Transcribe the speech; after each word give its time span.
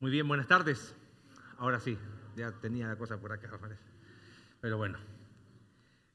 Muy 0.00 0.12
bien, 0.12 0.28
buenas 0.28 0.46
tardes. 0.46 0.94
Ahora 1.56 1.80
sí, 1.80 1.98
ya 2.36 2.52
tenía 2.52 2.86
la 2.86 2.96
cosa 2.96 3.20
por 3.20 3.32
acá, 3.32 3.50
parece. 3.60 3.82
Pero 4.60 4.76
bueno, 4.76 4.96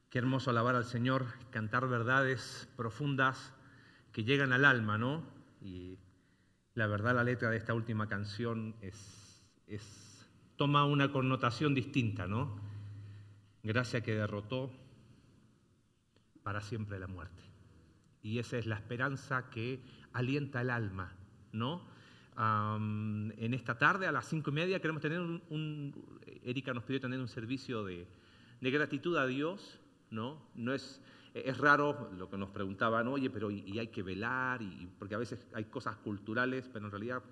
qué 0.08 0.20
hermoso 0.20 0.48
alabar 0.48 0.74
al 0.74 0.86
Señor, 0.86 1.26
cantar 1.50 1.86
verdades 1.86 2.66
profundas 2.78 3.52
que 4.10 4.24
llegan 4.24 4.54
al 4.54 4.64
alma, 4.64 4.96
¿no? 4.96 5.22
Y 5.60 5.98
la 6.72 6.86
verdad, 6.86 7.14
la 7.14 7.24
letra 7.24 7.50
de 7.50 7.58
esta 7.58 7.74
última 7.74 8.08
canción 8.08 8.74
es, 8.80 10.26
toma 10.56 10.86
una 10.86 11.12
connotación 11.12 11.74
distinta, 11.74 12.26
¿no? 12.26 12.58
Gracia 13.62 14.00
que 14.00 14.14
derrotó 14.14 14.72
para 16.42 16.62
siempre 16.62 16.98
la 16.98 17.06
muerte. 17.06 17.42
Y 18.22 18.38
esa 18.38 18.56
es 18.56 18.64
la 18.64 18.76
esperanza 18.76 19.50
que 19.50 19.84
alienta 20.14 20.62
el 20.62 20.70
alma, 20.70 21.12
¿no? 21.52 21.92
En 22.36 23.54
esta 23.54 23.78
tarde 23.78 24.06
a 24.06 24.12
las 24.12 24.26
cinco 24.26 24.50
y 24.50 24.54
media 24.54 24.80
queremos 24.80 25.00
tener 25.00 25.20
un, 25.20 25.94
Erika 26.42 26.74
nos 26.74 26.84
pidió 26.84 27.00
tener 27.00 27.20
un 27.20 27.28
servicio 27.28 27.84
de, 27.84 28.06
gratitud 28.60 29.16
a 29.16 29.26
Dios, 29.26 29.78
¿no? 30.10 30.42
No 30.54 30.72
es, 30.72 31.00
es 31.34 31.58
raro 31.58 32.10
lo 32.16 32.28
que 32.28 32.36
nos 32.36 32.50
preguntaban, 32.50 33.06
oye, 33.08 33.30
pero 33.30 33.50
y, 33.50 33.78
hay 33.78 33.88
que 33.88 34.02
velar, 34.02 34.62
y, 34.62 34.88
porque 34.98 35.14
a 35.14 35.18
veces 35.18 35.46
hay 35.52 35.64
cosas 35.64 35.96
culturales, 35.96 36.68
pero 36.72 36.86
en 36.86 36.90
realidad, 36.90 37.22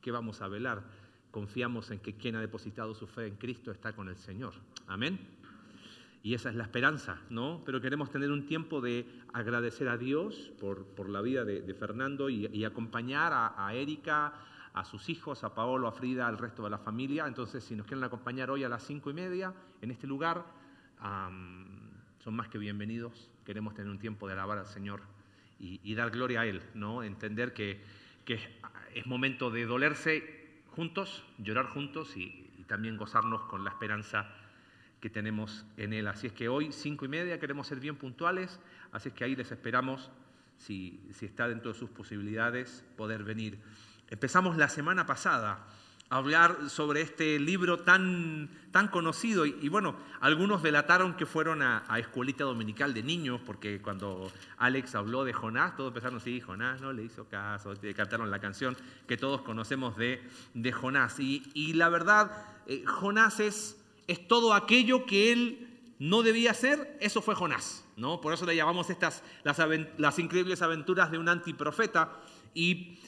¿qué 0.00 0.10
vamos 0.10 0.42
a 0.42 0.48
velar? 0.48 0.82
Confiamos 1.30 1.90
en 1.90 2.00
que 2.00 2.16
quien 2.16 2.36
ha 2.36 2.40
depositado 2.40 2.94
su 2.94 3.06
fe 3.06 3.26
en 3.26 3.36
Cristo 3.36 3.70
está 3.70 3.92
con 3.94 4.08
el 4.08 4.16
Señor. 4.16 4.54
Amén. 4.86 5.18
Y 6.24 6.32
esa 6.32 6.48
es 6.48 6.54
la 6.54 6.62
esperanza, 6.62 7.18
¿no? 7.28 7.60
Pero 7.66 7.82
queremos 7.82 8.10
tener 8.10 8.30
un 8.30 8.46
tiempo 8.46 8.80
de 8.80 9.06
agradecer 9.34 9.90
a 9.90 9.98
Dios 9.98 10.52
por, 10.58 11.06
la 11.10 11.20
vida 11.20 11.44
de, 11.44 11.74
Fernando 11.74 12.30
y, 12.30 12.64
acompañar 12.64 13.32
a, 13.34 13.74
Erika, 13.74 14.32
a 14.72 14.86
sus 14.86 15.10
hijos, 15.10 15.44
a 15.44 15.54
Paolo, 15.54 15.86
a 15.86 15.92
Frida, 15.92 16.26
al 16.26 16.38
resto 16.38 16.64
de 16.64 16.70
la 16.70 16.78
familia. 16.78 17.26
Entonces, 17.26 17.62
si 17.62 17.76
nos 17.76 17.86
quieren 17.86 18.04
acompañar 18.04 18.50
hoy 18.50 18.64
a 18.64 18.70
las 18.70 18.82
cinco 18.82 19.10
y 19.10 19.12
media 19.12 19.52
en 19.82 19.90
este 19.90 20.06
lugar, 20.06 20.46
son 20.98 22.34
más 22.34 22.48
que 22.48 22.56
bienvenidos. 22.56 23.30
Queremos 23.44 23.74
tener 23.74 23.90
un 23.90 23.98
tiempo 23.98 24.26
de 24.26 24.32
alabar 24.32 24.56
al 24.56 24.66
Señor 24.66 25.02
y, 25.60 25.94
dar 25.94 26.10
gloria 26.10 26.40
a 26.40 26.46
Él, 26.46 26.62
¿no? 26.72 27.02
Entender 27.02 27.52
que, 27.52 27.82
es 28.94 29.06
momento 29.06 29.50
de 29.50 29.66
dolerse 29.66 30.62
juntos, 30.70 31.22
llorar 31.36 31.66
juntos 31.66 32.16
y 32.16 32.64
también 32.66 32.96
gozarnos 32.96 33.42
con 33.42 33.62
la 33.62 33.68
esperanza 33.68 34.34
que 35.04 35.10
tenemos 35.10 35.66
en 35.76 35.92
Él. 35.92 36.08
Así 36.08 36.28
es 36.28 36.32
que 36.32 36.48
hoy, 36.48 36.72
cinco 36.72 37.04
y 37.04 37.08
media, 37.08 37.38
queremos 37.38 37.66
ser 37.66 37.78
bien 37.78 37.94
puntuales, 37.94 38.58
así 38.90 39.10
es 39.10 39.14
que 39.14 39.22
ahí 39.22 39.36
les 39.36 39.52
esperamos, 39.52 40.10
si, 40.56 40.98
si 41.12 41.26
está 41.26 41.46
dentro 41.46 41.74
de 41.74 41.78
sus 41.78 41.90
posibilidades, 41.90 42.82
poder 42.96 43.22
venir. 43.22 43.58
Empezamos 44.08 44.56
la 44.56 44.70
semana 44.70 45.04
pasada 45.04 45.66
a 46.08 46.16
hablar 46.16 46.70
sobre 46.70 47.02
este 47.02 47.38
libro 47.38 47.80
tan, 47.80 48.48
tan 48.70 48.88
conocido 48.88 49.44
y, 49.44 49.68
bueno, 49.68 49.94
algunos 50.22 50.62
delataron 50.62 51.18
que 51.18 51.26
fueron 51.26 51.60
a, 51.60 51.84
escuelita 51.98 52.44
dominical 52.44 52.94
de 52.94 53.02
niños 53.02 53.42
porque 53.44 53.82
cuando 53.82 54.32
Alex 54.56 54.94
habló 54.94 55.24
de 55.24 55.34
Jonás, 55.34 55.76
todos 55.76 55.88
empezaron, 55.88 56.18
sí, 56.22 56.40
Jonás 56.40 56.80
no 56.80 56.94
le 56.94 57.02
hizo 57.02 57.28
caso, 57.28 57.74
cantaron 57.94 58.30
la 58.30 58.38
canción 58.38 58.74
que 59.06 59.18
todos 59.18 59.42
conocemos 59.42 59.98
de, 59.98 60.26
de 60.54 60.72
Jonás. 60.72 61.20
Y, 61.20 61.42
y 61.52 61.74
la 61.74 61.90
verdad, 61.90 62.46
eh, 62.66 62.84
Jonás 62.86 63.38
es 63.40 63.83
es 64.06 64.26
todo 64.28 64.54
aquello 64.54 65.06
que 65.06 65.32
él 65.32 65.68
no 65.98 66.22
debía 66.22 66.50
hacer, 66.50 66.98
eso 67.00 67.22
fue 67.22 67.34
Jonás, 67.34 67.84
¿no? 67.96 68.20
Por 68.20 68.32
eso 68.32 68.44
le 68.44 68.56
llamamos 68.56 68.90
estas 68.90 69.22
las, 69.42 70.18
increíbles 70.18 70.60
aventuras 70.62 71.10
de 71.10 71.18
un 71.18 71.28
antiprofeta. 71.28 72.20
Y 72.52 72.98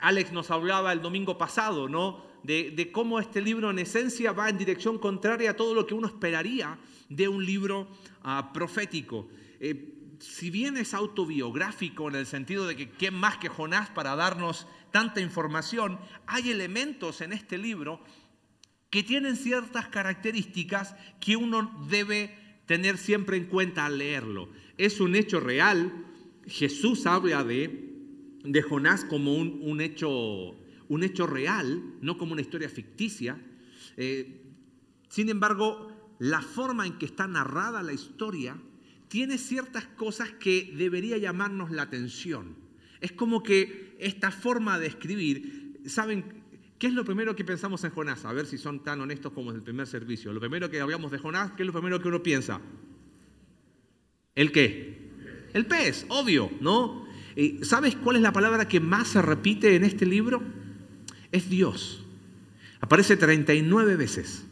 Alex 0.00 0.32
nos 0.32 0.50
hablaba 0.50 0.92
el 0.92 1.00
domingo 1.00 1.38
pasado, 1.38 1.88
¿no? 1.88 2.24
De, 2.42 2.90
cómo 2.92 3.20
este 3.20 3.40
libro 3.40 3.70
en 3.70 3.78
esencia 3.78 4.32
va 4.32 4.48
en 4.48 4.58
dirección 4.58 4.98
contraria 4.98 5.52
a 5.52 5.56
todo 5.56 5.74
lo 5.74 5.86
que 5.86 5.94
uno 5.94 6.08
esperaría 6.08 6.78
de 7.08 7.28
un 7.28 7.46
libro 7.46 7.88
ah, 8.22 8.50
profético. 8.52 9.28
Eh, 9.60 9.94
si 10.18 10.50
bien 10.50 10.76
es 10.76 10.94
autobiográfico 10.94 12.08
en 12.08 12.16
el 12.16 12.26
sentido 12.26 12.66
de 12.66 12.76
que 12.76 12.90
quién 12.90 13.14
más 13.14 13.38
que 13.38 13.48
Jonás 13.48 13.90
para 13.90 14.16
darnos 14.16 14.66
tanta 14.90 15.20
información, 15.20 15.98
hay 16.26 16.50
elementos 16.50 17.20
en 17.20 17.32
este 17.32 17.58
libro 17.58 18.00
que 18.92 19.02
tienen 19.02 19.36
ciertas 19.36 19.88
características 19.88 20.94
que 21.18 21.34
uno 21.34 21.86
debe 21.88 22.36
tener 22.66 22.98
siempre 22.98 23.38
en 23.38 23.46
cuenta 23.46 23.86
al 23.86 23.96
leerlo. 23.96 24.50
Es 24.76 25.00
un 25.00 25.14
hecho 25.14 25.40
real. 25.40 26.04
Jesús 26.46 27.06
habla 27.06 27.42
de, 27.42 27.88
de 28.44 28.60
Jonás 28.62 29.06
como 29.06 29.34
un, 29.34 29.80
hecho, 29.80 30.58
un 30.88 31.02
hecho 31.04 31.26
real, 31.26 31.82
no 32.02 32.18
como 32.18 32.34
una 32.34 32.42
historia 32.42 32.68
ficticia. 32.68 33.40
Eh, 33.96 34.42
sin 35.08 35.30
embargo, 35.30 36.14
la 36.18 36.42
forma 36.42 36.86
en 36.86 36.98
que 36.98 37.06
está 37.06 37.26
narrada 37.26 37.82
la 37.82 37.94
historia 37.94 38.58
tiene 39.08 39.38
ciertas 39.38 39.86
cosas 39.86 40.32
que 40.32 40.70
debería 40.76 41.16
llamarnos 41.16 41.70
la 41.70 41.84
atención. 41.84 42.58
Es 43.00 43.12
como 43.12 43.42
que 43.42 43.96
esta 43.98 44.30
forma 44.30 44.78
de 44.78 44.88
escribir, 44.88 45.80
¿saben? 45.86 46.41
¿Qué 46.82 46.88
es 46.88 46.94
lo 46.94 47.04
primero 47.04 47.36
que 47.36 47.44
pensamos 47.44 47.84
en 47.84 47.92
Jonás? 47.92 48.24
A 48.24 48.32
ver 48.32 48.44
si 48.44 48.58
son 48.58 48.82
tan 48.82 49.00
honestos 49.00 49.32
como 49.32 49.50
en 49.50 49.56
el 49.58 49.62
primer 49.62 49.86
servicio. 49.86 50.32
Lo 50.32 50.40
primero 50.40 50.68
que 50.68 50.80
hablamos 50.80 51.12
de 51.12 51.18
Jonás, 51.18 51.52
¿qué 51.52 51.62
es 51.62 51.66
lo 51.68 51.72
primero 51.72 52.02
que 52.02 52.08
uno 52.08 52.24
piensa? 52.24 52.60
¿El 54.34 54.50
qué? 54.50 54.98
El 55.54 55.66
pez, 55.66 56.06
obvio, 56.08 56.50
¿no? 56.60 57.06
¿Sabes 57.62 57.94
cuál 57.94 58.16
es 58.16 58.22
la 58.22 58.32
palabra 58.32 58.66
que 58.66 58.80
más 58.80 59.06
se 59.06 59.22
repite 59.22 59.76
en 59.76 59.84
este 59.84 60.06
libro? 60.06 60.42
Es 61.30 61.48
Dios. 61.48 62.02
Aparece 62.80 63.16
39 63.16 63.94
veces. 63.94 64.44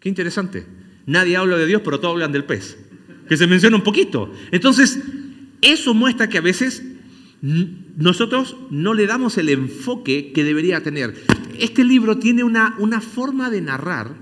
Qué 0.00 0.08
interesante. 0.08 0.66
Nadie 1.06 1.36
habla 1.36 1.56
de 1.56 1.66
Dios, 1.66 1.82
pero 1.84 2.00
todos 2.00 2.14
hablan 2.14 2.32
del 2.32 2.46
pez. 2.46 2.84
Que 3.28 3.36
se 3.36 3.46
menciona 3.46 3.76
un 3.76 3.84
poquito. 3.84 4.28
Entonces, 4.50 4.98
eso 5.62 5.94
muestra 5.94 6.28
que 6.28 6.38
a 6.38 6.40
veces 6.40 6.82
nosotros 7.40 8.56
no 8.70 8.92
le 8.92 9.06
damos 9.06 9.38
el 9.38 9.50
enfoque 9.50 10.32
que 10.32 10.42
debería 10.42 10.82
tener. 10.82 11.14
Este 11.58 11.84
libro 11.84 12.18
tiene 12.18 12.44
una, 12.44 12.74
una 12.78 13.00
forma 13.00 13.50
de 13.50 13.60
narrar 13.60 14.14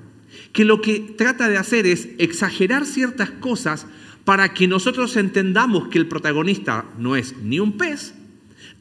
que 0.53 0.65
lo 0.65 0.81
que 0.81 1.01
trata 1.01 1.49
de 1.49 1.57
hacer 1.57 1.87
es 1.87 2.09
exagerar 2.19 2.87
ciertas 2.87 3.31
cosas 3.31 3.87
para 4.25 4.55
que 4.55 4.69
nosotros 4.69 5.17
entendamos 5.17 5.89
que 5.89 5.99
el 5.99 6.09
protagonista 6.09 6.85
no 6.99 7.17
es 7.17 7.37
ni 7.39 7.59
un 7.59 7.77
pez, 7.77 8.15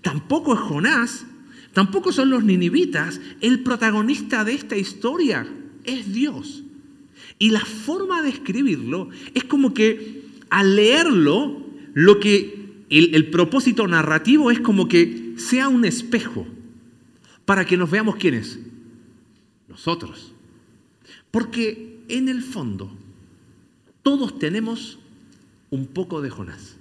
tampoco 0.01 0.53
es 0.53 0.59
Jonás, 0.59 1.25
tampoco 1.73 2.11
son 2.11 2.29
los 2.29 2.43
ninivitas, 2.43 3.19
el 3.41 3.61
protagonista 3.61 4.43
de 4.43 4.53
esta 4.53 4.75
historia 4.75 5.47
es 5.83 6.13
Dios. 6.13 6.63
Y 7.39 7.49
la 7.49 7.61
forma 7.61 8.21
de 8.21 8.29
escribirlo 8.29 9.09
es 9.33 9.43
como 9.45 9.73
que 9.73 10.25
al 10.49 10.75
leerlo, 10.75 11.65
lo 11.93 12.19
que 12.19 12.85
el, 12.89 13.29
propósito 13.31 13.87
narrativo 13.87 14.51
es 14.51 14.59
como 14.59 14.87
que 14.87 15.33
sea 15.37 15.69
un 15.69 15.85
espejo 15.85 16.45
para 17.45 17.65
que 17.65 17.77
nos 17.77 17.89
veamos 17.89 18.15
quiénes. 18.15 18.59
Nosotros. 19.67 20.33
Porque 21.31 22.03
en 22.07 22.29
el 22.29 22.41
fondo 22.41 22.91
todos 24.03 24.37
tenemos 24.37 24.99
un 25.69 25.87
poco 25.87 26.21
de 26.21 26.29
Jonás. 26.29 26.77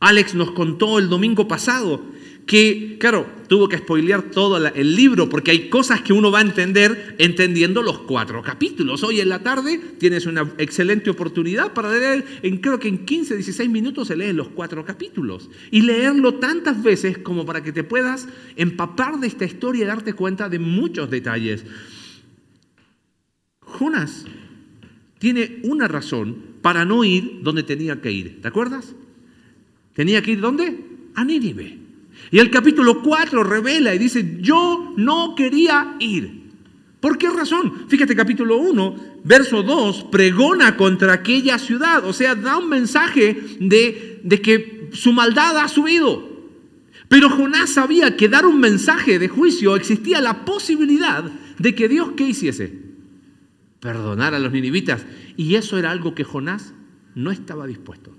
Alex 0.00 0.34
nos 0.34 0.52
contó 0.52 0.98
el 0.98 1.08
domingo 1.08 1.46
pasado 1.48 2.02
que, 2.46 2.96
claro, 2.98 3.26
tuvo 3.48 3.68
que 3.68 3.78
spoilear 3.78 4.30
todo 4.30 4.56
el 4.66 4.96
libro 4.96 5.28
porque 5.28 5.50
hay 5.50 5.68
cosas 5.68 6.02
que 6.02 6.12
uno 6.12 6.30
va 6.30 6.40
a 6.40 6.42
entender 6.42 7.16
entendiendo 7.18 7.82
los 7.82 8.00
cuatro 8.00 8.42
capítulos. 8.42 9.02
Hoy 9.02 9.20
en 9.20 9.28
la 9.28 9.42
tarde 9.42 9.78
tienes 9.98 10.26
una 10.26 10.52
excelente 10.58 11.10
oportunidad 11.10 11.72
para 11.72 11.92
leer, 11.92 12.24
en, 12.42 12.58
creo 12.58 12.78
que 12.78 12.88
en 12.88 13.04
15, 13.04 13.36
16 13.36 13.70
minutos 13.70 14.08
se 14.08 14.16
leen 14.16 14.36
los 14.36 14.48
cuatro 14.48 14.84
capítulos 14.84 15.50
y 15.70 15.82
leerlo 15.82 16.34
tantas 16.34 16.82
veces 16.82 17.18
como 17.18 17.46
para 17.46 17.62
que 17.62 17.72
te 17.72 17.84
puedas 17.84 18.28
empapar 18.56 19.18
de 19.20 19.28
esta 19.28 19.44
historia 19.44 19.84
y 19.84 19.86
darte 19.86 20.14
cuenta 20.14 20.48
de 20.48 20.58
muchos 20.58 21.10
detalles. 21.10 21.64
Jonás 23.60 24.24
tiene 25.18 25.60
una 25.62 25.88
razón 25.88 26.36
para 26.62 26.84
no 26.84 27.04
ir 27.04 27.40
donde 27.42 27.62
tenía 27.62 28.00
que 28.00 28.10
ir. 28.10 28.40
¿Te 28.42 28.48
acuerdas? 28.48 28.94
Tenía 29.94 30.22
que 30.22 30.32
ir 30.32 30.40
¿dónde? 30.40 30.84
A 31.14 31.24
Nínive. 31.24 31.81
Y 32.30 32.38
el 32.38 32.50
capítulo 32.50 33.02
4 33.02 33.42
revela 33.44 33.94
y 33.94 33.98
dice, 33.98 34.38
yo 34.40 34.94
no 34.96 35.34
quería 35.34 35.96
ir. 35.98 36.42
¿Por 37.00 37.18
qué 37.18 37.28
razón? 37.28 37.86
Fíjate, 37.88 38.14
capítulo 38.14 38.58
1, 38.58 38.96
verso 39.24 39.62
2, 39.62 40.04
pregona 40.04 40.76
contra 40.76 41.14
aquella 41.14 41.58
ciudad, 41.58 42.06
o 42.06 42.12
sea, 42.12 42.36
da 42.36 42.58
un 42.58 42.68
mensaje 42.68 43.36
de, 43.58 44.20
de 44.22 44.40
que 44.40 44.88
su 44.92 45.12
maldad 45.12 45.58
ha 45.58 45.66
subido. 45.66 46.30
Pero 47.08 47.28
Jonás 47.28 47.70
sabía 47.70 48.16
que 48.16 48.28
dar 48.28 48.46
un 48.46 48.60
mensaje 48.60 49.18
de 49.18 49.28
juicio 49.28 49.76
existía 49.76 50.20
la 50.20 50.44
posibilidad 50.44 51.24
de 51.58 51.74
que 51.74 51.88
Dios, 51.88 52.12
¿qué 52.16 52.24
hiciese? 52.24 52.72
Perdonar 53.80 54.34
a 54.34 54.38
los 54.38 54.52
ninivitas. 54.52 55.04
Y 55.36 55.56
eso 55.56 55.78
era 55.78 55.90
algo 55.90 56.14
que 56.14 56.24
Jonás 56.24 56.72
no 57.14 57.30
estaba 57.30 57.66
dispuesto. 57.66 58.16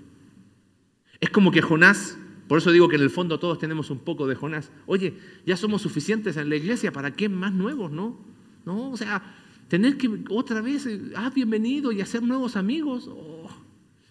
Es 1.20 1.30
como 1.30 1.50
que 1.50 1.62
Jonás 1.62 2.18
Por 2.48 2.58
eso 2.58 2.72
digo 2.72 2.88
que 2.88 2.96
en 2.96 3.02
el 3.02 3.10
fondo 3.10 3.38
todos 3.38 3.58
tenemos 3.58 3.90
un 3.90 3.98
poco 3.98 4.26
de 4.26 4.34
Jonás. 4.34 4.70
Oye, 4.86 5.14
ya 5.46 5.56
somos 5.56 5.82
suficientes 5.82 6.36
en 6.36 6.48
la 6.48 6.56
iglesia, 6.56 6.92
¿para 6.92 7.12
qué 7.14 7.28
más 7.28 7.52
nuevos, 7.52 7.90
no? 7.90 8.18
No, 8.66 8.90
o 8.90 8.96
sea, 8.96 9.22
tener 9.68 9.96
que 9.96 10.10
otra 10.30 10.60
vez, 10.60 10.86
eh, 10.86 11.00
ah, 11.16 11.30
bienvenido 11.34 11.92
y 11.92 12.00
hacer 12.00 12.22
nuevos 12.22 12.56
amigos. 12.56 13.08
Oh, 13.08 13.48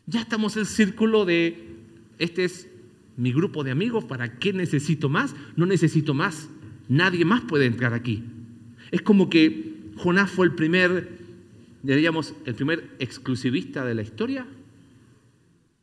ya 0.06 0.22
estamos 0.22 0.56
en 0.56 0.62
el 0.62 0.66
círculo 0.66 1.26
de, 1.26 1.76
este 2.18 2.46
es 2.46 2.68
mi 3.18 3.32
grupo 3.32 3.64
de 3.64 3.72
amigos, 3.72 4.06
¿para 4.06 4.40
qué 4.40 4.54
necesito 4.54 5.10
más? 5.10 5.36
No 5.56 5.66
necesito 5.66 6.14
más. 6.14 6.50
Nadie 6.90 7.26
más 7.26 7.42
puede 7.42 7.66
entrar 7.66 7.94
aquí. 7.94 8.24
Es 8.92 9.02
como 9.02 9.30
que 9.30 9.92
Jonás 9.98 10.30
fue 10.32 10.48
el 10.48 10.56
primer, 10.56 11.20
diríamos, 11.84 12.34
el 12.46 12.56
primer 12.56 12.96
exclusivista 13.00 13.86
de 13.86 13.96
la 13.96 14.02
historia. 14.02 14.48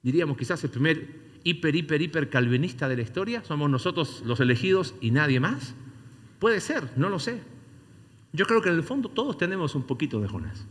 Diríamos 0.02 0.36
quizás 0.36 0.62
el 0.64 0.70
primer 0.70 1.29
hiper, 1.44 1.74
hiper, 1.74 2.02
hiper 2.02 2.30
calvinista 2.30 2.88
de 2.88 2.96
la 2.96 3.02
historia. 3.02 3.44
Somos 3.44 3.70
nosotros 3.70 4.22
los 4.24 4.40
elegidos 4.40 4.94
y 5.00 5.10
nadie 5.10 5.40
más. 5.40 5.74
Puede 6.38 6.60
ser, 6.60 6.90
no 6.96 7.08
lo 7.08 7.18
sé. 7.18 7.40
Yo 8.32 8.46
creo 8.46 8.62
que 8.62 8.68
en 8.68 8.76
el 8.76 8.82
fondo 8.82 9.08
todos 9.08 9.36
tenemos 9.36 9.74
un 9.74 9.82
poquito 9.82 10.20
de 10.20 10.28
Jonás. 10.28 10.66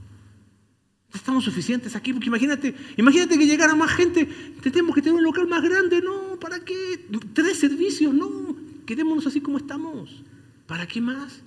Estamos 1.13 1.43
suficientes 1.43 1.95
aquí, 1.95 2.13
porque 2.13 2.27
imagínate, 2.27 2.75
imagínate 2.97 3.37
que 3.37 3.47
llegara 3.47 3.73
más 3.73 3.91
gente, 3.91 4.25
tenemos 4.61 4.93
que 4.93 5.01
tener 5.01 5.17
un 5.17 5.23
local 5.23 5.47
más 5.47 5.63
grande, 5.63 6.01
no, 6.01 6.39
¿para 6.39 6.63
qué? 6.63 7.07
Tres 7.33 7.59
servicios, 7.59 8.13
no, 8.13 8.55
quedémonos 8.85 9.25
así 9.25 9.41
como 9.41 9.57
estamos. 9.57 10.23
¿Para 10.67 10.87
qué 10.87 11.01
más? 11.01 11.41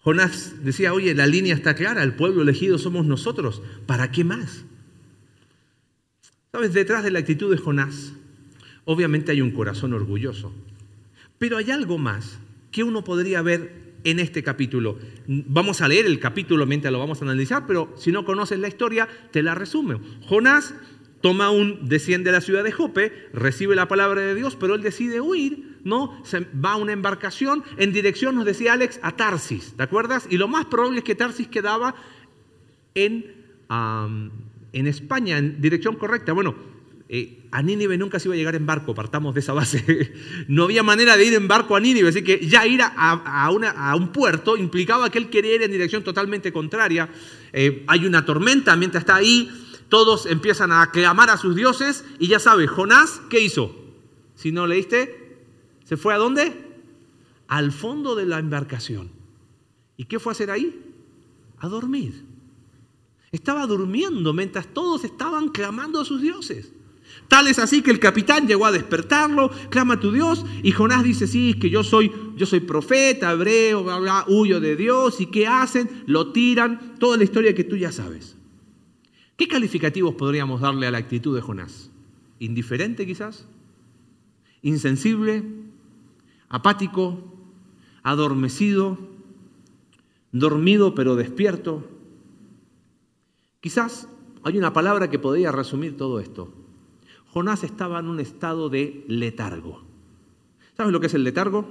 Jonás 0.00 0.62
decía, 0.62 0.92
oye, 0.92 1.14
la 1.14 1.26
línea 1.26 1.54
está 1.54 1.74
clara, 1.74 2.02
el 2.02 2.14
pueblo 2.14 2.42
elegido 2.42 2.76
somos 2.76 3.06
nosotros, 3.06 3.62
¿para 3.86 4.10
qué 4.10 4.22
más? 4.22 4.66
Sabes, 6.54 6.72
detrás 6.72 7.02
de 7.02 7.10
la 7.10 7.18
actitud 7.18 7.50
de 7.50 7.58
Jonás, 7.60 8.12
obviamente 8.84 9.32
hay 9.32 9.40
un 9.40 9.50
corazón 9.50 9.92
orgulloso, 9.92 10.52
pero 11.36 11.56
hay 11.56 11.72
algo 11.72 11.98
más 11.98 12.38
que 12.70 12.84
uno 12.84 13.02
podría 13.02 13.42
ver 13.42 13.72
en 14.04 14.20
este 14.20 14.44
capítulo. 14.44 14.96
Vamos 15.26 15.80
a 15.80 15.88
leer 15.88 16.06
el 16.06 16.20
capítulo 16.20 16.64
mientras 16.64 16.92
lo 16.92 17.00
vamos 17.00 17.20
a 17.20 17.24
analizar, 17.24 17.66
pero 17.66 17.92
si 17.96 18.12
no 18.12 18.24
conoces 18.24 18.60
la 18.60 18.68
historia, 18.68 19.08
te 19.32 19.42
la 19.42 19.56
resumo. 19.56 19.98
Jonás 20.28 20.76
toma 21.22 21.50
un, 21.50 21.88
desciende 21.88 22.30
a 22.30 22.34
la 22.34 22.40
ciudad 22.40 22.62
de 22.62 22.70
Jope, 22.70 23.10
recibe 23.32 23.74
la 23.74 23.88
palabra 23.88 24.20
de 24.20 24.36
Dios, 24.36 24.54
pero 24.54 24.76
él 24.76 24.82
decide 24.82 25.20
huir, 25.20 25.78
¿no? 25.82 26.24
Se 26.24 26.46
va 26.64 26.74
a 26.74 26.76
una 26.76 26.92
embarcación 26.92 27.64
en 27.78 27.92
dirección, 27.92 28.36
nos 28.36 28.44
decía 28.44 28.74
Alex, 28.74 29.00
a 29.02 29.10
Tarsis, 29.16 29.74
¿te 29.76 29.82
acuerdas? 29.82 30.28
Y 30.30 30.36
lo 30.36 30.46
más 30.46 30.66
probable 30.66 30.98
es 30.98 31.04
que 31.04 31.16
Tarsis 31.16 31.48
quedaba 31.48 31.96
en, 32.94 33.42
en 34.74 34.86
España, 34.88 35.38
en 35.38 35.60
dirección 35.60 35.94
correcta. 35.94 36.32
Bueno, 36.32 36.54
eh, 37.08 37.46
a 37.52 37.62
Nínive 37.62 37.96
nunca 37.96 38.18
se 38.18 38.28
iba 38.28 38.34
a 38.34 38.36
llegar 38.36 38.56
en 38.56 38.66
barco, 38.66 38.94
partamos 38.94 39.34
de 39.34 39.40
esa 39.40 39.52
base. 39.52 40.12
no 40.48 40.64
había 40.64 40.82
manera 40.82 41.16
de 41.16 41.24
ir 41.24 41.34
en 41.34 41.46
barco 41.46 41.76
a 41.76 41.80
Nínive, 41.80 42.08
así 42.08 42.24
que 42.24 42.44
ya 42.46 42.66
ir 42.66 42.80
a, 42.82 43.94
un 43.96 44.08
puerto 44.08 44.56
implicaba 44.56 45.10
que 45.10 45.18
él 45.18 45.30
quería 45.30 45.54
ir 45.54 45.62
en 45.62 45.70
dirección 45.70 46.02
totalmente 46.02 46.52
contraria. 46.52 47.08
Eh, 47.52 47.84
hay 47.86 48.04
una 48.04 48.24
tormenta 48.24 48.74
mientras 48.76 49.02
está 49.02 49.14
ahí, 49.14 49.48
todos 49.88 50.26
empiezan 50.26 50.72
a 50.72 50.90
clamar 50.90 51.30
a 51.30 51.36
sus 51.36 51.54
dioses 51.54 52.04
y 52.18 52.26
ya 52.26 52.40
sabes, 52.40 52.68
Jonás, 52.68 53.22
¿qué 53.30 53.40
hizo? 53.40 53.76
Si 54.34 54.50
no 54.50 54.66
leíste, 54.66 55.38
¿se 55.84 55.96
fue 55.96 56.14
a 56.14 56.18
dónde? 56.18 56.52
Al 57.46 57.70
fondo 57.70 58.16
de 58.16 58.26
la 58.26 58.40
embarcación. 58.40 59.12
¿Y 59.96 60.06
qué 60.06 60.18
fue 60.18 60.32
a 60.32 60.34
hacer 60.34 60.50
ahí? 60.50 60.82
A 61.58 61.68
dormir. 61.68 62.33
Estaba 63.34 63.66
durmiendo 63.66 64.32
mientras 64.32 64.68
todos 64.68 65.02
estaban 65.02 65.48
clamando 65.48 66.00
a 66.00 66.04
sus 66.04 66.22
dioses. 66.22 66.72
Tal 67.26 67.48
es 67.48 67.58
así 67.58 67.82
que 67.82 67.90
el 67.90 67.98
capitán 67.98 68.46
llegó 68.46 68.64
a 68.64 68.70
despertarlo, 68.70 69.50
clama 69.70 69.94
a 69.94 70.00
tu 70.00 70.12
Dios, 70.12 70.46
y 70.62 70.70
Jonás 70.70 71.02
dice, 71.02 71.26
sí, 71.26 71.54
que 71.54 71.68
yo 71.68 71.82
soy, 71.82 72.12
yo 72.36 72.46
soy 72.46 72.60
profeta, 72.60 73.32
hebreo, 73.32 73.82
bla, 73.82 73.98
bla, 73.98 74.24
huyo 74.28 74.60
de 74.60 74.76
Dios, 74.76 75.20
y 75.20 75.26
¿qué 75.26 75.48
hacen? 75.48 76.04
Lo 76.06 76.30
tiran, 76.30 76.94
toda 77.00 77.16
la 77.16 77.24
historia 77.24 77.56
que 77.56 77.64
tú 77.64 77.76
ya 77.76 77.90
sabes. 77.90 78.36
¿Qué 79.36 79.48
calificativos 79.48 80.14
podríamos 80.14 80.60
darle 80.60 80.86
a 80.86 80.92
la 80.92 80.98
actitud 80.98 81.34
de 81.34 81.42
Jonás? 81.42 81.90
¿Indiferente 82.38 83.04
quizás? 83.04 83.48
¿Insensible? 84.62 85.42
¿Apático? 86.48 87.18
¿Adormecido? 88.04 88.96
¿Dormido 90.30 90.94
pero 90.94 91.16
despierto? 91.16 91.93
Quizás 93.64 94.10
hay 94.42 94.58
una 94.58 94.74
palabra 94.74 95.08
que 95.08 95.18
podría 95.18 95.50
resumir 95.50 95.96
todo 95.96 96.20
esto. 96.20 96.52
Jonás 97.32 97.64
estaba 97.64 97.98
en 97.98 98.08
un 98.08 98.20
estado 98.20 98.68
de 98.68 99.06
letargo. 99.08 99.82
¿Sabes 100.76 100.92
lo 100.92 101.00
que 101.00 101.06
es 101.06 101.14
el 101.14 101.24
letargo? 101.24 101.64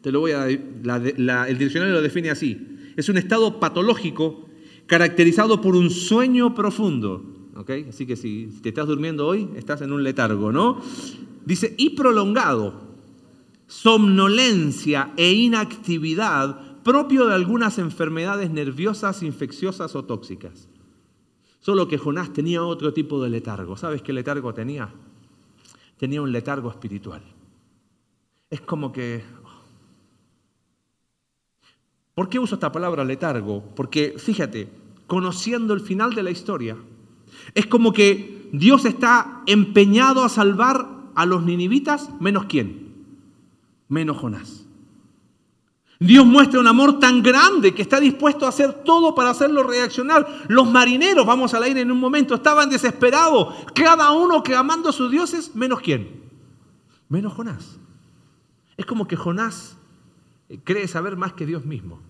Te 0.00 0.10
lo 0.10 0.18
voy 0.18 0.32
a, 0.32 0.48
el 0.48 1.56
diccionario 1.56 1.94
lo 1.94 2.02
define 2.02 2.30
así. 2.30 2.78
Es 2.96 3.08
un 3.08 3.16
estado 3.16 3.60
patológico 3.60 4.48
caracterizado 4.88 5.60
por 5.60 5.76
un 5.76 5.90
sueño 5.90 6.52
profundo. 6.52 7.24
Así 7.88 8.06
que 8.06 8.16
si, 8.16 8.48
te 8.60 8.70
estás 8.70 8.88
durmiendo 8.88 9.24
hoy, 9.24 9.50
estás 9.54 9.82
en 9.82 9.92
un 9.92 10.02
letargo, 10.02 10.50
¿no? 10.50 10.80
Dice, 11.46 11.76
y 11.78 11.90
prolongado, 11.90 12.74
somnolencia 13.68 15.12
e 15.16 15.30
inactividad 15.30 16.82
propio 16.82 17.26
de 17.26 17.34
algunas 17.36 17.78
enfermedades 17.78 18.50
nerviosas, 18.50 19.22
infecciosas 19.22 19.94
o 19.94 20.04
tóxicas. 20.04 20.66
Solo 21.60 21.86
que 21.88 21.98
Jonás 21.98 22.32
tenía 22.32 22.64
otro 22.64 22.92
tipo 22.92 23.22
de 23.22 23.30
letargo. 23.30 23.76
¿Sabes 23.76 24.02
qué 24.02 24.12
letargo 24.12 24.54
tenía? 24.54 24.90
Tenía 25.98 26.22
un 26.22 26.32
letargo 26.32 26.70
espiritual. 26.70 27.22
Es 28.48 28.60
como 28.62 28.92
que... 28.92 29.22
¿Por 32.14 32.28
qué 32.28 32.38
uso 32.38 32.54
esta 32.54 32.72
palabra 32.72 33.04
letargo? 33.04 33.62
Porque 33.76 34.14
fíjate, 34.18 34.68
conociendo 35.06 35.74
el 35.74 35.80
final 35.80 36.14
de 36.14 36.22
la 36.22 36.30
historia, 36.30 36.76
es 37.54 37.66
como 37.66 37.92
que 37.92 38.48
Dios 38.52 38.84
está 38.84 39.42
empeñado 39.46 40.24
a 40.24 40.28
salvar 40.28 40.88
a 41.14 41.26
los 41.26 41.42
ninivitas, 41.42 42.10
menos 42.20 42.46
quién? 42.46 42.94
Menos 43.88 44.16
Jonás. 44.18 44.66
Dios 46.02 46.24
muestra 46.24 46.58
un 46.58 46.66
amor 46.66 46.98
tan 46.98 47.22
grande 47.22 47.74
que 47.74 47.82
está 47.82 48.00
dispuesto 48.00 48.46
a 48.46 48.48
hacer 48.48 48.72
todo 48.84 49.14
para 49.14 49.28
hacerlo 49.28 49.62
reaccionar. 49.62 50.26
Los 50.48 50.66
marineros, 50.66 51.26
vamos 51.26 51.52
a 51.52 51.60
leer 51.60 51.76
en 51.76 51.92
un 51.92 52.00
momento, 52.00 52.34
estaban 52.34 52.70
desesperados, 52.70 53.54
cada 53.74 54.10
uno 54.12 54.42
clamando 54.42 54.88
a 54.88 54.92
sus 54.92 55.10
dioses, 55.10 55.54
menos 55.54 55.80
quién, 55.80 56.22
menos 57.10 57.34
Jonás. 57.34 57.78
Es 58.78 58.86
como 58.86 59.06
que 59.06 59.16
Jonás 59.16 59.76
eh, 60.48 60.58
cree 60.64 60.88
saber 60.88 61.18
más 61.18 61.34
que 61.34 61.44
Dios 61.44 61.66
mismo. 61.66 62.00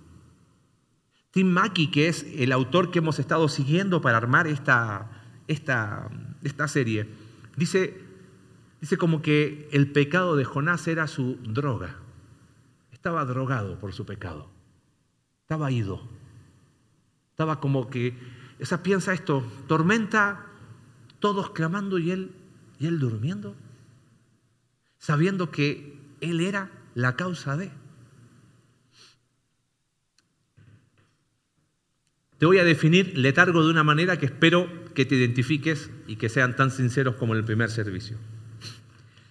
Tim 1.33 1.49
Mackey, 1.49 1.89
que 1.89 2.07
es 2.07 2.25
el 2.37 2.53
autor 2.53 2.93
que 2.93 3.01
hemos 3.01 3.19
estado 3.19 3.49
siguiendo 3.49 4.01
para 4.01 4.19
armar 4.19 4.47
esta, 4.47 5.11
esta, 5.49 6.09
esta 6.45 6.69
serie, 6.69 7.09
dice, 7.57 8.01
dice 8.81 8.97
como 8.99 9.21
que 9.21 9.69
el 9.73 9.91
pecado 9.91 10.37
de 10.37 10.45
Jonás 10.45 10.87
era 10.87 11.09
su 11.09 11.39
droga. 11.43 11.97
Estaba 13.01 13.25
drogado 13.25 13.79
por 13.79 13.95
su 13.95 14.05
pecado. 14.05 14.51
Estaba 15.41 15.71
ido. 15.71 16.03
Estaba 17.31 17.59
como 17.59 17.89
que, 17.89 18.15
esa 18.59 18.83
piensa 18.83 19.15
esto, 19.15 19.43
tormenta, 19.67 20.45
todos 21.19 21.49
clamando 21.49 21.99
y 21.99 22.11
él, 22.11 22.31
y 22.79 22.89
él 22.89 22.99
durmiendo, 22.99 23.57
sabiendo 24.99 25.51
que 25.51 25.99
él 26.21 26.43
era 26.43 26.71
la 26.95 27.17
causa 27.17 27.57
de. 27.57 27.73
Te 32.37 32.45
voy 32.45 32.59
a 32.59 32.65
definir 32.65 33.17
letargo 33.17 33.65
de 33.65 33.71
una 33.71 33.83
manera 33.83 34.19
que 34.19 34.27
espero 34.27 34.69
que 34.93 35.07
te 35.07 35.15
identifiques 35.15 35.91
y 36.07 36.17
que 36.17 36.29
sean 36.29 36.55
tan 36.55 36.71
sinceros 36.71 37.15
como 37.15 37.33
en 37.33 37.39
el 37.39 37.47
primer 37.47 37.71
servicio. 37.71 38.19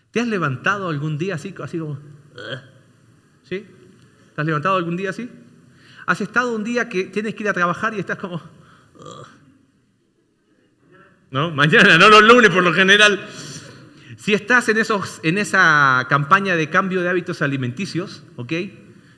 ¿Te 0.10 0.22
has 0.22 0.28
levantado 0.28 0.90
algún 0.90 1.20
día 1.20 1.36
así, 1.36 1.54
así 1.62 1.78
como... 1.78 2.00
¿Sí? 3.50 3.66
¿Te 4.36 4.42
has 4.42 4.46
levantado 4.46 4.78
algún 4.78 4.96
día 4.96 5.10
así? 5.10 5.28
¿Has 6.06 6.22
estado 6.22 6.56
un 6.56 6.64
día 6.64 6.88
que 6.88 7.06
tienes 7.06 7.34
que 7.34 7.42
ir 7.42 7.50
a 7.50 7.54
trabajar 7.54 7.96
y 7.96 8.00
estás 8.00 8.18
como... 8.18 8.40
¿No? 11.32 11.50
Mañana, 11.50 11.98
no 11.98 12.10
los 12.10 12.24
lunes 12.24 12.52
por 12.52 12.64
lo 12.64 12.74
general. 12.74 13.28
Si 14.18 14.36
estás 14.36 14.70
en, 14.70 14.78
esos, 14.78 15.20
en 15.24 15.40
esa 15.40 16.06
campaña 16.10 16.56
de 16.56 16.70
cambio 16.70 17.02
de 17.02 17.10
hábitos 17.10 17.42
alimenticios, 17.42 18.24
¿ok? 18.36 18.54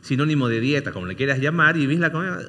Sinónimo 0.02 0.48
de 0.48 0.62
dieta, 0.62 0.94
como 0.94 1.08
le 1.08 1.16
quieras 1.18 1.40
llamar, 1.40 1.76
y 1.76 1.88
ves 1.88 2.00
la 2.00 2.12
comida... 2.12 2.40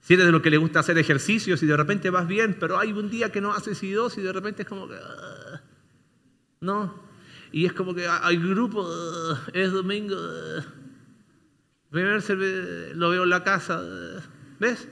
Si 0.00 0.14
eres 0.14 0.26
de 0.26 0.32
lo 0.32 0.42
que 0.42 0.50
le 0.50 0.56
gusta 0.56 0.80
hacer 0.80 0.98
ejercicios 0.98 1.62
y 1.62 1.66
de 1.66 1.76
repente 1.76 2.10
vas 2.10 2.26
bien, 2.26 2.56
pero 2.58 2.78
hay 2.78 2.92
un 2.92 3.08
día 3.08 3.30
que 3.30 3.40
no 3.40 3.52
haces 3.52 3.82
y 3.84 3.92
dos 3.92 4.18
y 4.18 4.20
de 4.20 4.32
repente 4.32 4.62
es 4.62 4.68
como. 4.68 4.88
¿No? 6.60 7.11
Y 7.52 7.66
es 7.66 7.72
como 7.72 7.94
que 7.94 8.08
hay 8.08 8.36
grupo, 8.38 8.88
es 9.52 9.70
domingo, 9.70 10.16
Primer 11.92 12.22
lo 12.96 13.10
veo 13.10 13.24
en 13.24 13.28
la 13.28 13.44
casa, 13.44 13.82
¿ves? 14.58 14.88